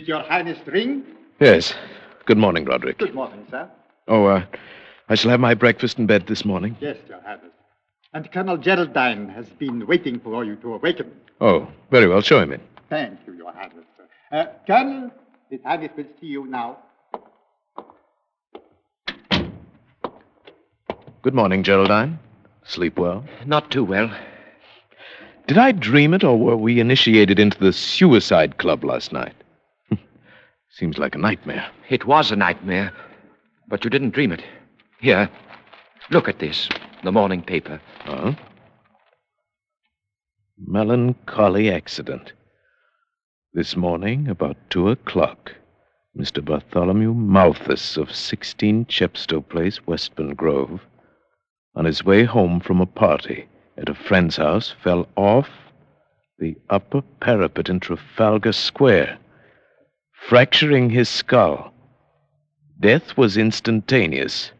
Did 0.00 0.08
your 0.08 0.22
highness 0.22 0.58
ring? 0.66 1.04
Yes. 1.40 1.74
Good 2.24 2.38
morning, 2.38 2.64
Roderick. 2.64 2.96
Good 2.96 3.14
morning, 3.14 3.46
sir. 3.50 3.68
Oh, 4.08 4.24
uh, 4.24 4.46
I 5.10 5.14
shall 5.14 5.30
have 5.30 5.40
my 5.40 5.52
breakfast 5.52 5.98
in 5.98 6.06
bed 6.06 6.26
this 6.26 6.42
morning. 6.42 6.74
Yes, 6.80 6.96
your 7.06 7.20
highness. 7.20 7.52
And 8.14 8.32
Colonel 8.32 8.56
Geraldine 8.56 9.28
has 9.28 9.50
been 9.50 9.86
waiting 9.86 10.18
for 10.18 10.42
you 10.42 10.56
to 10.56 10.72
awaken. 10.72 11.12
Oh, 11.42 11.68
very 11.90 12.08
well. 12.08 12.22
Show 12.22 12.40
him 12.40 12.50
in. 12.50 12.62
Thank 12.88 13.18
you, 13.26 13.34
your 13.34 13.52
highness. 13.52 13.84
Uh, 14.32 14.46
Colonel, 14.66 15.10
his 15.50 15.60
highness 15.62 15.90
will 15.94 16.06
see 16.18 16.28
you 16.28 16.46
now. 16.46 16.78
Good 21.20 21.34
morning, 21.34 21.62
Geraldine. 21.62 22.18
Sleep 22.64 22.98
well? 22.98 23.22
Not 23.44 23.70
too 23.70 23.84
well. 23.84 24.10
Did 25.46 25.58
I 25.58 25.72
dream 25.72 26.14
it, 26.14 26.24
or 26.24 26.38
were 26.38 26.56
we 26.56 26.80
initiated 26.80 27.38
into 27.38 27.58
the 27.58 27.74
suicide 27.74 28.56
club 28.56 28.82
last 28.82 29.12
night? 29.12 29.34
Seems 30.70 30.98
like 30.98 31.14
a 31.14 31.18
nightmare. 31.18 31.70
It 31.88 32.06
was 32.06 32.30
a 32.30 32.36
nightmare, 32.36 32.92
but 33.68 33.84
you 33.84 33.90
didn't 33.90 34.10
dream 34.14 34.32
it. 34.32 34.42
Here, 35.00 35.28
look 36.10 36.28
at 36.28 36.38
this 36.38 36.68
the 37.02 37.12
morning 37.12 37.42
paper. 37.42 37.80
Huh? 38.04 38.32
Melancholy 40.58 41.70
accident. 41.70 42.32
This 43.52 43.74
morning, 43.74 44.28
about 44.28 44.56
two 44.68 44.90
o'clock, 44.90 45.52
Mr. 46.16 46.44
Bartholomew 46.44 47.14
Malthus 47.14 47.96
of 47.96 48.14
16 48.14 48.86
Chepstow 48.86 49.40
Place, 49.40 49.86
Westbourne 49.86 50.34
Grove, 50.34 50.82
on 51.74 51.84
his 51.84 52.04
way 52.04 52.24
home 52.24 52.60
from 52.60 52.80
a 52.80 52.86
party 52.86 53.46
at 53.76 53.88
a 53.88 53.94
friend's 53.94 54.36
house, 54.36 54.74
fell 54.84 55.08
off 55.16 55.48
the 56.38 56.54
upper 56.68 57.02
parapet 57.20 57.68
in 57.68 57.80
Trafalgar 57.80 58.52
Square, 58.52 59.18
fracturing 60.28 60.90
his 60.90 61.08
skull. 61.08 61.72
Death 62.78 63.16
was 63.16 63.36
instantaneous. 63.36 64.52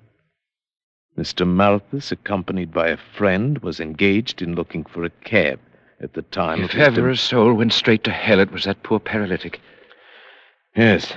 Mr. 1.18 1.46
Malthus, 1.46 2.12
accompanied 2.12 2.72
by 2.72 2.88
a 2.88 2.96
friend, 3.16 3.58
was 3.58 3.80
engaged 3.80 4.42
in 4.42 4.54
looking 4.54 4.84
for 4.84 5.04
a 5.04 5.10
cab 5.10 5.58
at 6.00 6.14
the 6.14 6.22
time 6.22 6.60
If 6.60 6.70
of 6.70 6.70
his 6.72 6.88
ever 6.88 7.10
a 7.10 7.16
soul 7.16 7.54
went 7.54 7.72
straight 7.72 8.04
to 8.04 8.10
hell, 8.10 8.40
it 8.40 8.52
was 8.52 8.64
that 8.64 8.82
poor 8.82 8.98
paralytic. 8.98 9.60
Yes. 10.74 11.12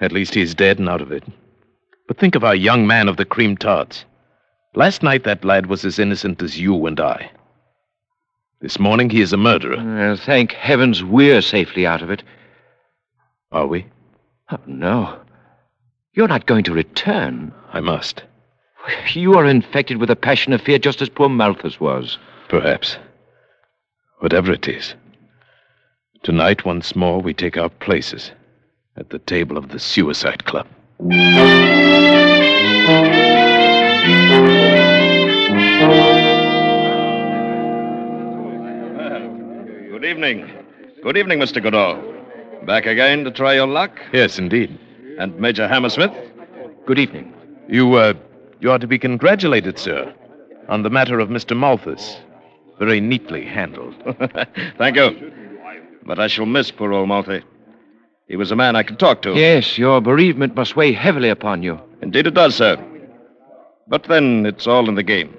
At 0.00 0.12
least 0.12 0.34
he's 0.34 0.54
dead 0.54 0.78
and 0.78 0.88
out 0.88 1.00
of 1.00 1.12
it. 1.12 1.24
But 2.06 2.18
think 2.18 2.34
of 2.34 2.44
our 2.44 2.54
young 2.54 2.86
man 2.86 3.08
of 3.08 3.16
the 3.16 3.24
cream 3.24 3.56
tarts. 3.56 4.04
Last 4.74 5.02
night 5.02 5.24
that 5.24 5.44
lad 5.44 5.66
was 5.66 5.84
as 5.84 5.98
innocent 5.98 6.42
as 6.42 6.60
you 6.60 6.86
and 6.86 7.00
I. 7.00 7.30
This 8.60 8.78
morning 8.78 9.10
he 9.10 9.20
is 9.20 9.32
a 9.32 9.36
murderer. 9.36 9.76
Well, 9.76 10.16
thank 10.16 10.52
heavens 10.52 11.02
we're 11.02 11.42
safely 11.42 11.86
out 11.86 12.02
of 12.02 12.10
it. 12.10 12.22
Are 13.52 13.66
we? 13.66 13.86
Oh, 14.52 14.58
no. 14.66 15.18
You're 16.12 16.28
not 16.28 16.46
going 16.46 16.62
to 16.64 16.72
return. 16.72 17.52
I 17.72 17.80
must. 17.80 18.22
You 19.12 19.34
are 19.34 19.44
infected 19.44 19.96
with 19.96 20.08
a 20.08 20.16
passion 20.16 20.52
of 20.52 20.60
fear 20.60 20.78
just 20.78 21.02
as 21.02 21.08
poor 21.08 21.28
Malthus 21.28 21.80
was. 21.80 22.16
Perhaps. 22.48 22.96
Whatever 24.20 24.52
it 24.52 24.68
is. 24.68 24.94
Tonight, 26.22 26.64
once 26.64 26.94
more, 26.94 27.20
we 27.20 27.34
take 27.34 27.56
our 27.56 27.68
places 27.68 28.30
at 28.96 29.10
the 29.10 29.18
table 29.18 29.56
of 29.56 29.70
the 29.70 29.80
Suicide 29.80 30.44
Club. 30.44 30.68
Good 39.88 40.04
evening. 40.04 40.48
Good 41.02 41.16
evening, 41.16 41.40
Mr. 41.40 41.60
Godall. 41.60 42.19
Back 42.66 42.86
again 42.86 43.24
to 43.24 43.30
try 43.30 43.54
your 43.54 43.66
luck? 43.66 43.98
Yes, 44.12 44.38
indeed. 44.38 44.78
And 45.18 45.38
Major 45.38 45.66
Hammersmith? 45.66 46.12
Good 46.86 46.98
evening. 46.98 47.32
You, 47.68 47.94
uh, 47.94 48.14
you 48.60 48.70
are 48.70 48.78
to 48.78 48.86
be 48.86 48.98
congratulated, 48.98 49.78
sir, 49.78 50.12
on 50.68 50.82
the 50.82 50.90
matter 50.90 51.18
of 51.20 51.28
Mr. 51.28 51.56
Malthus. 51.56 52.18
Very 52.78 53.00
neatly 53.00 53.44
handled. 53.44 53.94
Thank 54.78 54.96
you. 54.96 55.32
But 56.04 56.18
I 56.18 56.26
shall 56.26 56.46
miss 56.46 56.70
poor 56.70 56.92
old 56.92 57.08
Malthy. 57.08 57.42
He 58.28 58.36
was 58.36 58.50
a 58.50 58.56
man 58.56 58.76
I 58.76 58.82
could 58.82 58.98
talk 58.98 59.22
to. 59.22 59.34
Yes, 59.34 59.76
your 59.76 60.00
bereavement 60.00 60.54
must 60.54 60.76
weigh 60.76 60.92
heavily 60.92 61.28
upon 61.28 61.62
you. 61.62 61.78
Indeed 62.00 62.26
it 62.28 62.34
does, 62.34 62.54
sir. 62.54 62.76
But 63.88 64.04
then 64.04 64.46
it's 64.46 64.66
all 64.66 64.88
in 64.88 64.94
the 64.94 65.02
game. 65.02 65.36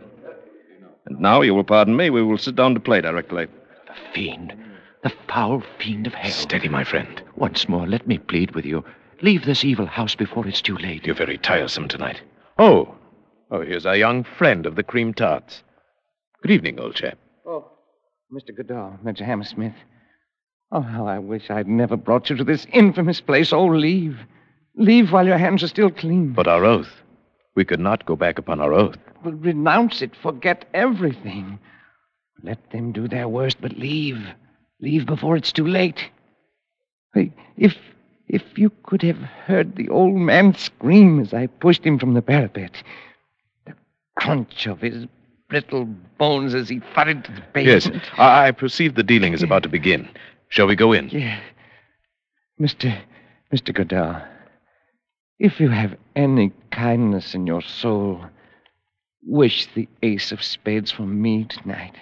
And 1.05 1.19
now, 1.19 1.41
you 1.41 1.55
will 1.55 1.63
pardon 1.63 1.95
me, 1.95 2.10
we 2.10 2.21
will 2.21 2.38
sit 2.38 2.55
down 2.55 2.73
to 2.73 2.79
play 2.79 3.01
directly. 3.01 3.45
The 3.45 3.93
fiend. 4.13 4.53
The 5.04 5.12
foul 5.28 5.64
fiend 5.80 6.06
of 6.08 6.14
hell. 6.14 6.32
Steady, 6.32 6.70
my 6.70 6.84
friend. 6.84 7.22
Once 7.36 7.68
more, 7.68 7.88
let 7.88 8.08
me 8.08 8.18
plead 8.18 8.54
with 8.54 8.66
you. 8.66 8.84
Leave 9.22 9.46
this 9.46 9.64
evil 9.64 9.86
house 9.86 10.16
before 10.16 10.48
it's 10.48 10.62
too 10.62 10.78
late. 10.78 11.06
You're 11.06 11.16
very 11.16 11.38
tiresome 11.38 11.88
tonight. 11.88 12.22
Oh. 12.58 12.96
Oh, 13.50 13.62
here's 13.62 13.86
our 13.86 13.96
young 13.96 14.24
friend 14.24 14.66
of 14.66 14.76
the 14.76 14.84
cream 14.84 15.14
tarts. 15.14 15.64
Good 16.42 16.52
evening, 16.52 16.80
old 16.80 16.96
chap. 16.96 17.18
Oh, 17.46 17.72
Mr. 18.32 18.56
Goodall, 18.56 18.98
Major 19.04 19.26
Hammersmith. 19.26 19.74
Oh, 20.72 20.82
how 20.82 21.06
I 21.08 21.20
wish 21.20 21.50
I'd 21.50 21.68
never 21.68 21.98
brought 21.98 22.30
you 22.30 22.36
to 22.38 22.44
this 22.44 22.66
infamous 22.72 23.20
place. 23.22 23.52
Oh, 23.52 23.66
leave. 23.66 24.18
Leave 24.76 25.12
while 25.12 25.28
your 25.28 25.38
hands 25.38 25.64
are 25.64 25.68
still 25.68 25.92
clean. 25.92 26.34
But 26.34 26.48
our 26.48 26.64
oath. 26.64 26.92
We 27.56 27.66
could 27.66 27.80
not 27.82 28.06
go 28.06 28.16
back 28.16 28.40
upon 28.40 28.62
our 28.62 28.72
oath. 28.72 28.98
Well, 29.26 29.34
renounce 29.34 30.02
it. 30.02 30.16
Forget 30.16 30.66
everything. 30.74 31.60
Let 32.44 32.72
them 32.72 32.92
do 32.92 33.08
their 33.08 33.28
worst, 33.28 33.58
but 33.60 33.78
leave. 33.78 34.26
Leave 34.82 35.06
before 35.06 35.38
it's 35.38 35.52
too 35.52 35.67
late. 35.67 36.10
Hey, 37.13 37.32
If 37.58 37.76
if 38.28 38.58
you 38.58 38.72
could 38.84 39.02
have 39.02 39.17
heard 39.17 39.76
the 39.76 39.89
old 39.89 40.15
man 40.15 40.56
scream 40.56 41.20
as 41.20 41.34
I 41.34 41.48
pushed 41.48 41.86
him 41.86 42.00
from 42.00 42.13
the 42.13 42.22
parapet, 42.22 42.72
the 43.65 43.74
crunch 44.17 44.67
of 44.67 44.80
his 44.80 45.06
brittle 45.50 45.86
bones 46.17 46.56
as 46.56 46.70
he 46.70 46.80
thudded 46.96 47.26
to 47.26 47.32
the 47.34 47.62
Yes. 47.62 47.89
I, 48.17 48.48
I 48.48 48.52
perceive 48.52 48.96
the 48.96 49.04
dealing 49.04 49.34
is 49.34 49.44
about 49.44 49.63
to 49.63 49.70
begin. 49.70 50.08
Shall 50.48 50.67
we 50.67 50.78
go 50.78 50.94
in? 50.94 51.10
Yeah. 51.10 51.39
Mr. 52.60 52.98
Mr. 53.54 53.74
Goodell, 53.74 54.24
if 55.39 55.60
you 55.60 55.70
have 55.70 55.98
any 56.15 56.54
kindness 56.72 57.36
in 57.36 57.46
your 57.46 57.62
soul, 57.62 58.24
wish 59.24 59.67
the 59.74 59.89
ace 60.02 60.32
of 60.32 60.41
spades 60.41 60.89
for 60.91 61.04
me 61.04 61.44
tonight. 61.44 61.96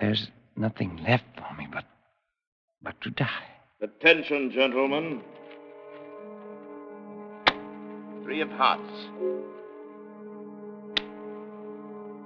There's 0.00 0.30
nothing 0.56 0.96
left 1.06 1.24
for 1.36 1.54
me 1.56 1.66
but 1.72 1.84
but 2.82 3.00
to 3.00 3.10
die. 3.10 3.26
Attention, 3.80 4.50
gentlemen. 4.50 5.20
Three 8.22 8.40
of 8.40 8.50
hearts. 8.50 8.92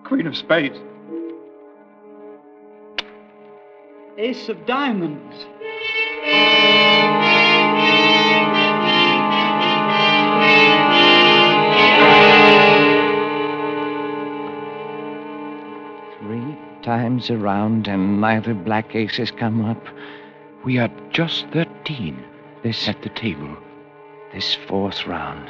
Queen 0.05 0.27
of 0.27 0.37
Spades. 0.37 0.79
Ace 4.19 4.49
of 4.49 4.67
diamonds. 4.67 5.47
Times 16.83 17.31
around 17.31 17.89
and 17.89 18.21
neither 18.21 18.55
black 18.55 18.95
ace 18.95 19.17
has 19.17 19.31
come 19.31 19.65
up. 19.65 19.83
We 20.65 20.79
are 20.79 20.91
just 21.11 21.47
13 21.53 22.23
This 22.63 22.89
at 22.89 23.03
the 23.03 23.09
table. 23.11 23.57
this 24.33 24.55
fourth 24.69 25.07
round. 25.07 25.49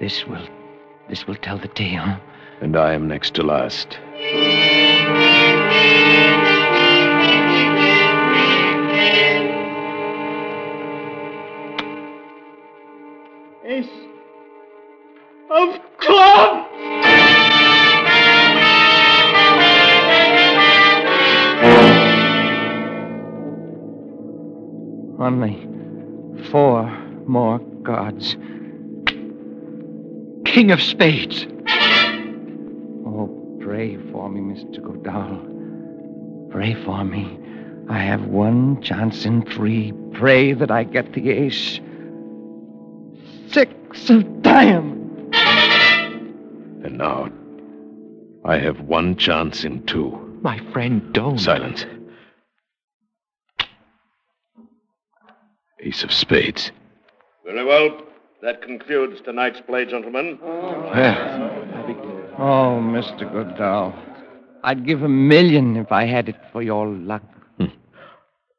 This 0.00 0.26
will 0.26 0.46
this 1.08 1.26
will 1.26 1.36
tell 1.36 1.58
the 1.58 1.68
tale. 1.68 2.18
And 2.60 2.76
I 2.76 2.92
am 2.94 3.08
next 3.08 3.34
to 3.34 3.42
last. 3.42 3.98
Only 25.32 26.44
four 26.50 26.84
more 27.26 27.58
cards. 27.86 28.36
King 30.44 30.70
of 30.70 30.82
Spades. 30.82 31.46
Oh, 33.06 33.58
Pray 33.62 33.96
for 34.12 34.28
me, 34.28 34.40
Mr. 34.42 34.80
Godall. 34.80 36.50
Pray 36.50 36.74
for 36.84 37.02
me. 37.02 37.38
I 37.88 38.00
have 38.00 38.26
one 38.26 38.82
chance 38.82 39.24
in 39.24 39.46
three. 39.46 39.94
Pray 40.12 40.52
that 40.52 40.70
I 40.70 40.84
get 40.84 41.14
the 41.14 41.30
ace. 41.30 41.80
Six 43.46 44.10
of 44.10 44.42
diamonds. 44.42 45.34
And 46.84 46.98
now, 46.98 47.30
I 48.44 48.58
have 48.58 48.80
one 48.82 49.16
chance 49.16 49.64
in 49.64 49.86
two. 49.86 50.10
My 50.42 50.58
friend, 50.72 51.10
don't. 51.14 51.38
Silence. 51.38 51.86
Ace 55.82 56.04
of 56.04 56.12
spades. 56.12 56.70
Very 57.44 57.64
well. 57.64 58.02
That 58.42 58.62
concludes 58.62 59.20
tonight's 59.20 59.60
play, 59.60 59.84
gentlemen. 59.84 60.38
Oh, 62.38 62.80
Mr. 62.82 63.30
Godall. 63.32 63.94
I'd 64.64 64.86
give 64.86 65.02
a 65.02 65.08
million 65.08 65.76
if 65.76 65.90
I 65.92 66.04
had 66.04 66.28
it 66.28 66.36
for 66.52 66.62
your 66.62 66.86
luck. 66.86 67.22
Hmm. 67.58 67.66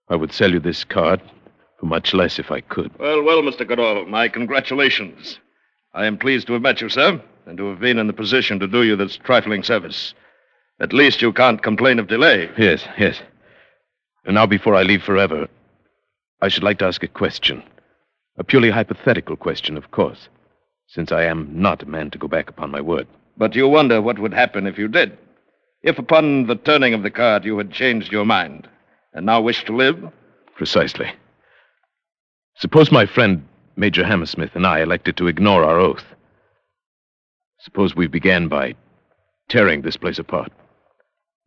I 0.09 0.15
would 0.15 0.31
sell 0.31 0.51
you 0.51 0.59
this 0.59 0.83
card 0.83 1.21
for 1.79 1.85
much 1.85 2.13
less 2.13 2.39
if 2.39 2.51
I 2.51 2.61
could. 2.61 2.97
Well, 2.99 3.23
well, 3.23 3.41
Mr. 3.41 3.67
Goodall, 3.67 4.05
my 4.05 4.27
congratulations. 4.27 5.39
I 5.93 6.05
am 6.05 6.17
pleased 6.17 6.47
to 6.47 6.53
have 6.53 6.61
met 6.61 6.81
you, 6.81 6.89
sir, 6.89 7.21
and 7.45 7.57
to 7.57 7.69
have 7.69 7.79
been 7.79 7.99
in 7.99 8.07
the 8.07 8.13
position 8.13 8.59
to 8.59 8.67
do 8.67 8.83
you 8.83 8.95
this 8.95 9.17
trifling 9.17 9.63
service. 9.63 10.13
At 10.79 10.93
least 10.93 11.21
you 11.21 11.31
can't 11.31 11.61
complain 11.61 11.99
of 11.99 12.07
delay. 12.07 12.49
Yes, 12.57 12.85
yes. 12.97 13.21
And 14.25 14.35
now, 14.35 14.45
before 14.45 14.75
I 14.75 14.83
leave 14.83 15.03
forever, 15.03 15.47
I 16.43 16.49
should 16.49 16.63
like 16.63 16.79
to 16.79 16.85
ask 16.85 17.01
a 17.03 17.07
question. 17.07 17.63
A 18.37 18.43
purely 18.43 18.69
hypothetical 18.69 19.37
question, 19.37 19.77
of 19.77 19.91
course, 19.91 20.27
since 20.87 21.13
I 21.13 21.23
am 21.23 21.47
not 21.53 21.83
a 21.83 21.85
man 21.85 22.11
to 22.11 22.17
go 22.17 22.27
back 22.27 22.49
upon 22.49 22.69
my 22.69 22.81
word. 22.81 23.07
But 23.37 23.55
you 23.55 23.65
wonder 23.69 24.01
what 24.01 24.19
would 24.19 24.33
happen 24.33 24.67
if 24.67 24.77
you 24.77 24.89
did. 24.89 25.17
If 25.83 25.99
upon 25.99 26.47
the 26.47 26.55
turning 26.55 26.93
of 26.93 27.01
the 27.01 27.11
card 27.11 27.45
you 27.45 27.57
had 27.57 27.71
changed 27.71 28.11
your 28.11 28.25
mind 28.25 28.67
and 29.13 29.25
now 29.25 29.39
wish 29.39 29.63
to 29.63 29.73
live? 29.73 30.03
Precisely. 30.57 31.09
Suppose 32.57 32.91
my 32.91 33.05
friend 33.05 33.47
Major 33.77 34.05
Hammersmith 34.05 34.53
and 34.53 34.67
I 34.67 34.81
elected 34.81 35.15
to 35.17 35.27
ignore 35.27 35.63
our 35.63 35.79
oath. 35.79 36.03
Suppose 37.61 37.95
we 37.95 38.07
began 38.07 38.49
by 38.49 38.75
tearing 39.47 39.81
this 39.81 39.95
place 39.95 40.19
apart. 40.19 40.51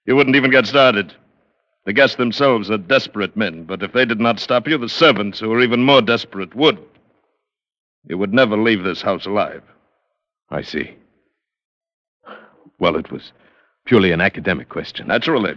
you 0.05 0.15
wouldn't 0.15 0.35
even 0.35 0.51
get 0.51 0.67
started. 0.67 1.13
The 1.85 1.93
guests 1.93 2.15
themselves 2.15 2.71
are 2.71 2.77
desperate 2.77 3.35
men, 3.35 3.65
but 3.65 3.83
if 3.83 3.91
they 3.93 4.05
did 4.05 4.19
not 4.19 4.39
stop 4.39 4.67
you, 4.67 4.77
the 4.77 4.89
servants, 4.89 5.39
who 5.39 5.51
are 5.51 5.61
even 5.61 5.83
more 5.83 6.01
desperate, 6.01 6.55
would. 6.55 6.77
You 8.07 8.17
would 8.17 8.33
never 8.33 8.57
leave 8.57 8.83
this 8.83 9.01
house 9.01 9.25
alive. 9.25 9.63
I 10.49 10.61
see. 10.61 10.95
Well, 12.79 12.95
it 12.95 13.11
was 13.11 13.31
purely 13.85 14.11
an 14.11 14.21
academic 14.21 14.69
question. 14.69 15.07
Naturally. 15.07 15.55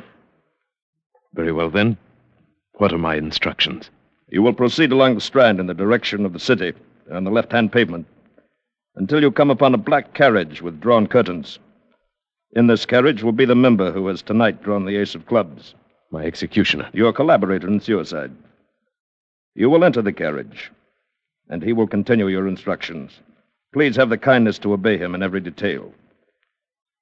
Very 1.35 1.53
well, 1.53 1.71
then. 1.71 1.97
What 2.75 2.93
are 2.93 2.99
my 2.99 3.17
instructions? 3.17 3.91
You 4.29 4.43
will 4.43 4.53
proceed 4.53 4.93
along 4.93 5.15
the 5.15 5.21
strand 5.21 5.61
in 5.61 5.67
the 5.67 5.75
direction 5.75 6.25
of 6.27 6.33
the 6.33 6.41
city, 6.41 6.73
on 7.13 7.25
the 7.25 7.31
left 7.31 7.53
hand 7.53 7.73
pavement, 7.73 8.07
until 8.97 9.21
you 9.21 9.31
come 9.31 9.51
upon 9.51 9.75
a 9.75 9.79
black 9.79 10.15
carriage 10.15 10.61
with 10.61 10.81
drawn 10.81 11.07
curtains. 11.07 11.59
In 12.53 12.67
this 12.67 12.87
carriage 12.87 13.23
will 13.23 13.33
be 13.33 13.45
the 13.45 13.55
member 13.55 13.93
who 13.93 14.07
has 14.07 14.23
tonight 14.23 14.63
drawn 14.63 14.85
the 14.85 14.97
ace 14.97 15.15
of 15.15 15.27
clubs. 15.27 15.75
My 16.11 16.25
executioner. 16.25 16.89
Your 16.93 17.13
collaborator 17.13 17.67
in 17.67 17.81
suicide. 17.81 18.31
You 19.55 19.69
will 19.69 19.85
enter 19.85 20.03
the 20.03 20.13
carriage, 20.13 20.71
and 21.49 21.63
he 21.63 21.73
will 21.73 21.87
continue 21.87 22.29
your 22.29 22.47
instructions. 22.47 23.21
Please 23.73 23.97
have 23.97 24.11
the 24.11 24.19
kindness 24.19 24.59
to 24.61 24.73
obey 24.73 24.97
him 24.97 25.15
in 25.15 25.23
every 25.23 25.41
detail. 25.41 25.93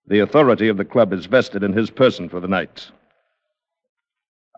The 0.07 0.21
authority 0.21 0.69
of 0.69 0.77
the 0.77 0.85
club 0.85 1.13
is 1.13 1.27
vested 1.27 1.63
in 1.63 1.73
his 1.73 1.91
person 1.91 2.29
for 2.29 2.41
the 2.41 2.49
night. 2.49 2.91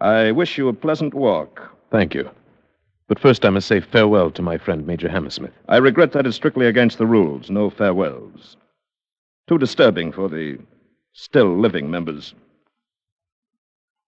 I 0.00 0.30
wish 0.32 0.58
you 0.58 0.68
a 0.68 0.72
pleasant 0.72 1.14
walk. 1.14 1.70
Thank 1.90 2.14
you. 2.14 2.30
But 3.08 3.18
first, 3.18 3.44
I 3.44 3.50
must 3.50 3.68
say 3.68 3.80
farewell 3.80 4.30
to 4.32 4.42
my 4.42 4.58
friend, 4.58 4.86
Major 4.86 5.08
Hammersmith. 5.08 5.52
I 5.68 5.76
regret 5.76 6.12
that 6.12 6.26
is 6.26 6.34
strictly 6.34 6.66
against 6.66 6.98
the 6.98 7.06
rules. 7.06 7.50
No 7.50 7.70
farewells. 7.70 8.56
Too 9.48 9.58
disturbing 9.58 10.12
for 10.12 10.28
the 10.28 10.58
still 11.16 11.58
living 11.58 11.90
members. 11.90 12.34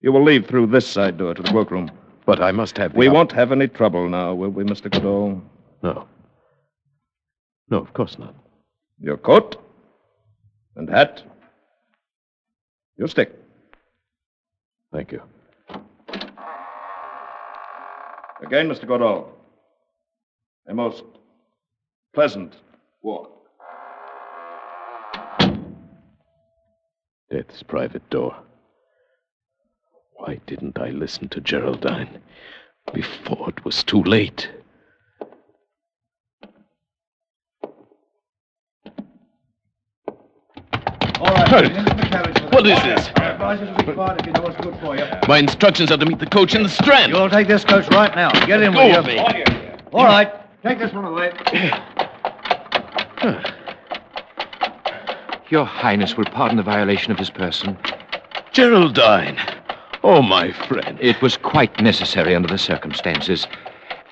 You 0.00 0.12
will 0.12 0.22
leave 0.22 0.46
through 0.46 0.68
this 0.68 0.86
side 0.86 1.18
door 1.18 1.34
to 1.34 1.42
the 1.42 1.52
workroom. 1.52 1.90
But 2.24 2.40
I 2.40 2.52
must 2.52 2.76
have. 2.76 2.94
We 2.94 3.08
won't 3.08 3.32
have 3.32 3.50
any 3.50 3.66
trouble 3.66 4.08
now, 4.08 4.34
will 4.34 4.50
we, 4.50 4.62
Mr. 4.62 4.90
Goodall? 4.90 5.42
No. 5.82 6.06
No, 7.70 7.78
of 7.78 7.92
course 7.94 8.18
not. 8.18 8.34
Your 9.00 9.16
coat? 9.16 9.56
And 10.76 10.88
hat? 10.88 11.22
Your 12.98 13.08
stick. 13.08 13.34
Thank 14.92 15.12
you. 15.12 15.22
Again, 18.42 18.68
Mr. 18.68 18.86
Goodall. 18.86 19.32
A 20.68 20.74
most 20.74 21.04
pleasant 22.14 22.54
walk. 23.02 23.37
Death's 27.30 27.62
private 27.62 28.08
door. 28.08 28.34
Why 30.16 30.40
didn't 30.46 30.78
I 30.78 30.90
listen 30.90 31.28
to 31.28 31.40
Geraldine 31.40 32.20
before 32.92 33.50
it 33.50 33.64
was 33.64 33.84
too 33.84 34.02
late? 34.02 34.48
All 41.20 41.34
right. 41.34 42.52
What 42.52 42.66
is 42.66 42.82
this? 42.82 43.08
Advise 43.16 43.60
you 43.60 43.66
to 43.66 43.84
be 43.84 43.92
quiet 43.92 44.20
if 44.20 44.26
you 44.26 44.32
know 44.32 44.42
what's 44.42 44.56
good 44.64 44.78
for 44.80 44.96
you. 44.96 45.04
My 45.28 45.38
instructions 45.38 45.90
are 45.90 45.98
to 45.98 46.06
meet 46.06 46.18
the 46.18 46.26
coach 46.26 46.54
in 46.54 46.62
the 46.62 46.68
Strand. 46.68 47.12
You'll 47.12 47.28
take 47.28 47.46
this 47.46 47.64
coach 47.64 47.88
right 47.88 48.14
now. 48.16 48.30
Get 48.46 48.62
in 48.62 48.74
with 48.74 48.96
with 48.96 49.06
you. 49.06 49.18
me. 49.18 49.74
All 49.92 50.04
right. 50.04 50.32
Take 50.62 50.78
this 50.78 50.92
one 50.94 51.04
away. 51.04 51.32
Your 55.50 55.64
Highness 55.64 56.16
will 56.16 56.26
pardon 56.26 56.58
the 56.58 56.62
violation 56.62 57.10
of 57.10 57.18
his 57.18 57.30
person. 57.30 57.76
Geraldine. 58.52 59.38
Oh, 60.04 60.20
my 60.20 60.52
friend. 60.52 60.98
It 61.00 61.20
was 61.22 61.38
quite 61.38 61.80
necessary 61.80 62.34
under 62.34 62.48
the 62.48 62.58
circumstances. 62.58 63.46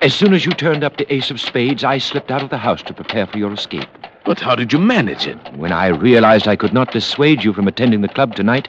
As 0.01 0.15
soon 0.15 0.33
as 0.33 0.45
you 0.45 0.51
turned 0.51 0.83
up 0.83 0.97
the 0.97 1.11
ace 1.13 1.29
of 1.29 1.39
spades, 1.39 1.83
I 1.83 1.99
slipped 1.99 2.31
out 2.31 2.41
of 2.41 2.49
the 2.49 2.57
house 2.57 2.81
to 2.83 2.93
prepare 2.93 3.27
for 3.27 3.37
your 3.37 3.53
escape. 3.53 3.87
But 4.25 4.39
how 4.39 4.55
did 4.55 4.73
you 4.73 4.79
manage 4.79 5.27
it? 5.27 5.37
When 5.53 5.71
I 5.71 5.87
realized 5.87 6.47
I 6.47 6.55
could 6.55 6.73
not 6.73 6.91
dissuade 6.91 7.43
you 7.43 7.53
from 7.53 7.67
attending 7.67 8.01
the 8.01 8.07
club 8.07 8.35
tonight, 8.35 8.67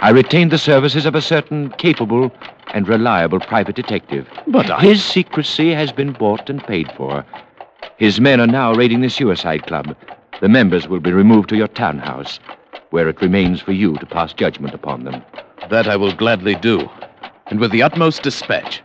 I 0.00 0.10
retained 0.10 0.50
the 0.50 0.58
services 0.58 1.06
of 1.06 1.14
a 1.14 1.22
certain 1.22 1.70
capable 1.72 2.32
and 2.72 2.88
reliable 2.88 3.40
private 3.40 3.76
detective. 3.76 4.26
But 4.46 4.70
I- 4.70 4.80
His 4.80 5.04
secrecy 5.04 5.72
has 5.72 5.92
been 5.92 6.12
bought 6.12 6.48
and 6.48 6.66
paid 6.66 6.90
for. 6.92 7.24
His 7.98 8.20
men 8.20 8.40
are 8.40 8.46
now 8.46 8.72
raiding 8.72 9.00
the 9.02 9.10
suicide 9.10 9.66
club. 9.66 9.94
The 10.40 10.48
members 10.50 10.86
will 10.86 11.00
be 11.00 11.12
removed 11.12 11.48
to 11.48 11.56
your 11.56 11.68
townhouse, 11.68 12.40
where 12.90 13.08
it 13.08 13.22
remains 13.22 13.62
for 13.62 13.72
you 13.72 13.96
to 13.96 14.04
pass 14.04 14.34
judgment 14.34 14.74
upon 14.74 15.04
them. 15.04 15.22
That 15.70 15.88
I 15.88 15.96
will 15.96 16.12
gladly 16.12 16.54
do, 16.56 16.90
and 17.46 17.58
with 17.58 17.70
the 17.70 17.82
utmost 17.82 18.22
dispatch. 18.22 18.82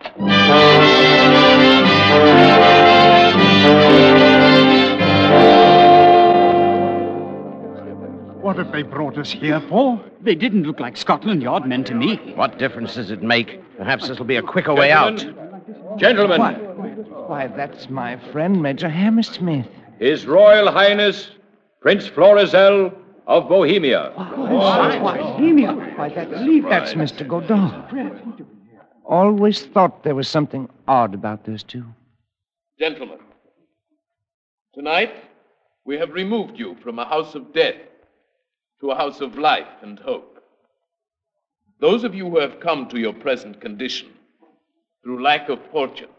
What 8.42 8.56
have 8.56 8.72
they 8.72 8.84
brought 8.84 9.18
us 9.18 9.30
here 9.30 9.60
for? 9.68 10.02
They 10.22 10.36
didn't 10.36 10.64
look 10.64 10.80
like 10.80 10.96
Scotland 10.96 11.42
Yard 11.42 11.66
men 11.66 11.84
to 11.84 11.94
me. 11.94 12.16
What 12.36 12.60
difference 12.60 12.96
does 12.96 13.12
it 13.12 13.22
make? 13.22 13.60
Perhaps 13.78 14.08
this 14.08 14.20
will 14.20 14.26
be 14.26 14.38
a 14.38 14.42
quicker 14.42 14.74
way 14.74 14.92
out. 14.92 15.18
Gentlemen, 15.98 16.40
Why, 16.40 16.54
why, 16.54 17.48
that's 17.48 17.90
my 17.90 18.16
friend, 18.32 18.62
Major 18.62 18.88
Hammersmith. 18.88 19.68
His 20.00 20.26
Royal 20.26 20.72
Highness 20.72 21.30
Prince 21.82 22.08
Florizel 22.08 22.94
of 23.26 23.50
Bohemia. 23.50 24.14
Bohemia. 24.16 25.74
Why, 25.96 26.10
that, 26.10 26.30
that's 26.30 26.94
Mr. 26.94 27.28
Godall. 27.28 28.46
Always 29.04 29.66
thought 29.66 30.04
there 30.04 30.14
was 30.14 30.28
something 30.28 30.70
odd 30.88 31.16
about 31.16 31.44
those 31.44 31.64
two. 31.64 31.84
Gentlemen, 32.78 33.18
tonight 34.76 35.12
we 35.84 35.98
have 35.98 36.12
removed 36.12 36.60
you 36.60 36.76
from 36.84 37.00
a 37.00 37.06
house 37.06 37.34
of 37.34 37.52
death 37.52 37.82
to 38.80 38.92
a 38.92 38.96
house 38.96 39.20
of 39.20 39.40
life 39.40 39.68
and 39.82 39.98
hope. 40.00 40.44
Those 41.80 42.04
of 42.04 42.14
you 42.14 42.30
who 42.30 42.40
have 42.40 42.60
come 42.60 42.88
to 42.90 43.00
your 43.00 43.14
present 43.14 43.60
condition 43.60 44.10
through 45.04 45.24
lack 45.24 45.50
of 45.50 45.60
fortune 45.72 46.10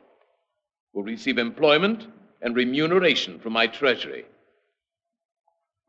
will 0.93 1.05
receive 1.05 1.39
employment 1.39 2.09
and 2.41 2.57
remuneration 2.57 3.39
from 3.39 3.53
my 3.53 3.69
treasury. 3.69 4.25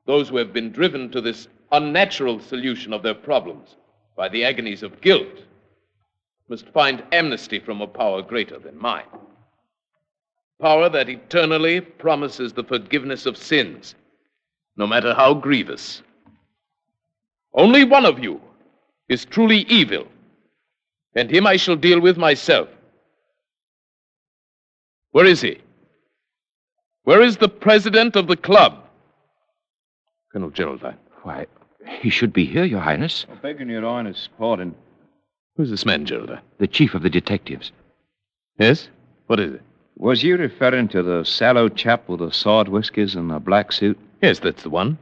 Those 0.06 0.30
who 0.30 0.38
have 0.38 0.54
been 0.54 0.72
driven 0.72 1.10
to 1.12 1.22
this 1.22 1.48
unnatural 1.72 2.40
solution 2.40 2.94
of 2.94 3.04
their 3.04 3.14
problems 3.14 3.76
by 4.16 4.30
the 4.30 4.44
agonies 4.44 4.84
of 4.84 5.02
guilt 5.02 5.44
must 6.50 6.68
find 6.70 7.04
amnesty 7.12 7.60
from 7.60 7.82
a 7.82 7.88
power 7.88 8.22
greater 8.22 8.60
than 8.60 8.78
mine. 8.78 9.06
Power 10.62 10.90
that 10.90 11.10
eternally 11.10 11.82
promises 11.82 12.54
the 12.54 12.64
forgiveness 12.64 13.26
of 13.26 13.38
sins, 13.38 13.96
no 14.78 14.86
matter 14.86 15.14
how 15.14 15.34
grievous. 15.34 16.02
Only 17.54 17.84
one 17.84 18.06
of 18.06 18.20
you 18.20 18.42
is 19.10 19.26
truly 19.26 19.60
evil, 19.70 20.08
and 21.16 21.30
him 21.30 21.48
I 21.48 21.58
shall 21.58 21.76
deal 21.76 22.00
with 22.00 22.18
myself. 22.18 22.70
Where 25.12 25.26
is 25.26 25.42
he? 25.42 25.60
Where 27.04 27.22
is 27.22 27.38
the 27.38 27.50
president 27.50 28.16
of 28.16 28.28
the 28.28 28.38
club? 28.38 28.83
Colonel 30.34 30.50
Geraldine. 30.50 30.98
Why, 31.22 31.46
he 32.02 32.10
should 32.10 32.34
be 32.34 32.46
here, 32.46 32.66
Your 32.66 32.80
Highness. 32.82 33.26
I'm 33.30 33.38
begging 33.38 33.70
your 33.70 33.84
Highness 33.84 34.28
pardon. 34.38 34.76
Who's 35.56 35.70
this 35.70 35.86
man, 35.86 36.06
Geraldine? 36.06 36.42
The 36.58 36.68
chief 36.68 36.96
of 36.96 37.04
the 37.04 37.10
detectives. 37.10 37.72
Yes? 38.58 38.90
What 39.28 39.40
is 39.40 39.54
it? 39.54 39.62
Was 39.96 40.24
you 40.24 40.36
referring 40.38 40.88
to 40.90 41.04
the 41.04 41.24
sallow 41.24 41.70
chap 41.70 42.10
with 42.10 42.20
the 42.20 42.32
sawed 42.32 42.68
whiskers 42.68 43.16
and 43.16 43.30
the 43.30 43.40
black 43.40 43.72
suit? 43.72 43.98
Yes, 44.24 44.40
that's 44.40 44.64
the 44.64 44.70
one. 44.72 44.98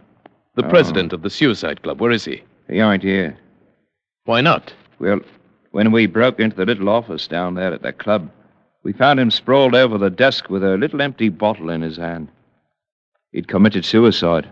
The 0.56 0.66
Oh. 0.66 0.70
president 0.70 1.14
of 1.14 1.22
the 1.22 1.30
Suicide 1.30 1.82
Club. 1.82 2.02
Where 2.02 2.12
is 2.12 2.26
he? 2.26 2.44
He 2.70 2.80
ain't 2.80 3.04
here. 3.04 3.38
Why 4.26 4.42
not? 4.42 4.74
Well, 5.00 5.22
when 5.72 5.94
we 5.94 6.06
broke 6.08 6.42
into 6.42 6.58
the 6.58 6.66
little 6.66 6.90
office 6.90 7.26
down 7.28 7.56
there 7.56 7.74
at 7.74 7.82
the 7.82 7.94
club, 7.94 8.30
we 8.84 8.92
found 8.92 9.20
him 9.20 9.32
sprawled 9.32 9.76
over 9.76 9.98
the 9.98 10.10
desk 10.10 10.50
with 10.50 10.64
a 10.64 10.76
little 10.78 11.02
empty 11.02 11.30
bottle 11.30 11.70
in 11.70 11.82
his 11.82 11.96
hand. 11.96 12.28
He'd 13.32 13.48
committed 13.48 13.86
suicide. 13.86 14.50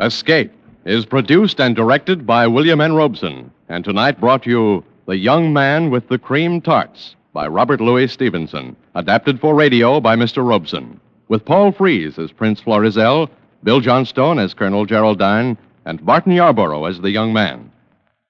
Escape 0.00 0.50
is 0.84 1.06
produced 1.06 1.60
and 1.60 1.76
directed 1.76 2.26
by 2.26 2.48
William 2.48 2.80
N. 2.80 2.94
Robson, 2.94 3.48
and 3.68 3.84
tonight 3.84 4.18
brought 4.18 4.44
you 4.44 4.84
The 5.06 5.16
Young 5.16 5.52
Man 5.52 5.88
with 5.90 6.08
the 6.08 6.18
Cream 6.18 6.60
Tarts 6.60 7.14
by 7.32 7.46
Robert 7.46 7.80
Louis 7.80 8.10
Stevenson, 8.10 8.74
adapted 8.96 9.40
for 9.40 9.54
radio 9.54 10.00
by 10.00 10.16
Mr. 10.16 10.44
Robson, 10.44 11.00
with 11.28 11.44
Paul 11.44 11.70
Frees 11.70 12.18
as 12.18 12.32
Prince 12.32 12.60
Florizel, 12.60 13.30
Bill 13.64 13.80
Johnstone 13.80 14.40
as 14.40 14.54
Colonel 14.54 14.86
Geraldine, 14.86 15.56
and 15.84 16.04
Barton 16.04 16.32
Yarborough 16.32 16.84
as 16.86 17.00
the 17.00 17.10
young 17.10 17.32
man. 17.32 17.70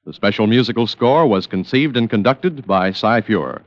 The 0.04 0.12
special 0.12 0.46
musical 0.46 0.86
score 0.86 1.26
was 1.26 1.46
conceived 1.46 1.96
and 1.96 2.10
conducted 2.10 2.66
by 2.66 2.92
Cy 2.92 3.22
Feuer. 3.22 3.62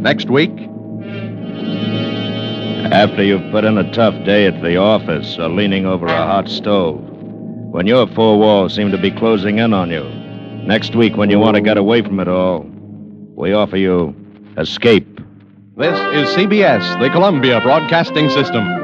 Next 0.00 0.28
week, 0.28 0.52
After 2.92 3.22
you've 3.22 3.50
put 3.50 3.64
in 3.64 3.78
a 3.78 3.92
tough 3.92 4.14
day 4.24 4.46
at 4.46 4.60
the 4.62 4.76
office 4.76 5.38
or 5.38 5.48
leaning 5.48 5.86
over 5.86 6.06
a 6.06 6.26
hot 6.26 6.48
stove, 6.48 7.00
when 7.70 7.86
your 7.86 8.06
four 8.08 8.38
walls 8.38 8.74
seem 8.74 8.90
to 8.90 8.98
be 8.98 9.10
closing 9.10 9.58
in 9.58 9.72
on 9.72 9.90
you, 9.90 10.04
next 10.66 10.94
week 10.94 11.16
when 11.16 11.30
you 11.30 11.38
want 11.38 11.54
to 11.54 11.60
get 11.60 11.76
away 11.76 12.02
from 12.02 12.20
it 12.20 12.28
all, 12.28 12.66
we 13.34 13.52
offer 13.52 13.76
you 13.76 14.14
escape. 14.58 15.20
this 15.76 15.98
is 16.14 16.36
CBS, 16.36 17.00
the 17.00 17.10
Columbia 17.10 17.60
Broadcasting 17.60 18.28
System. 18.30 18.83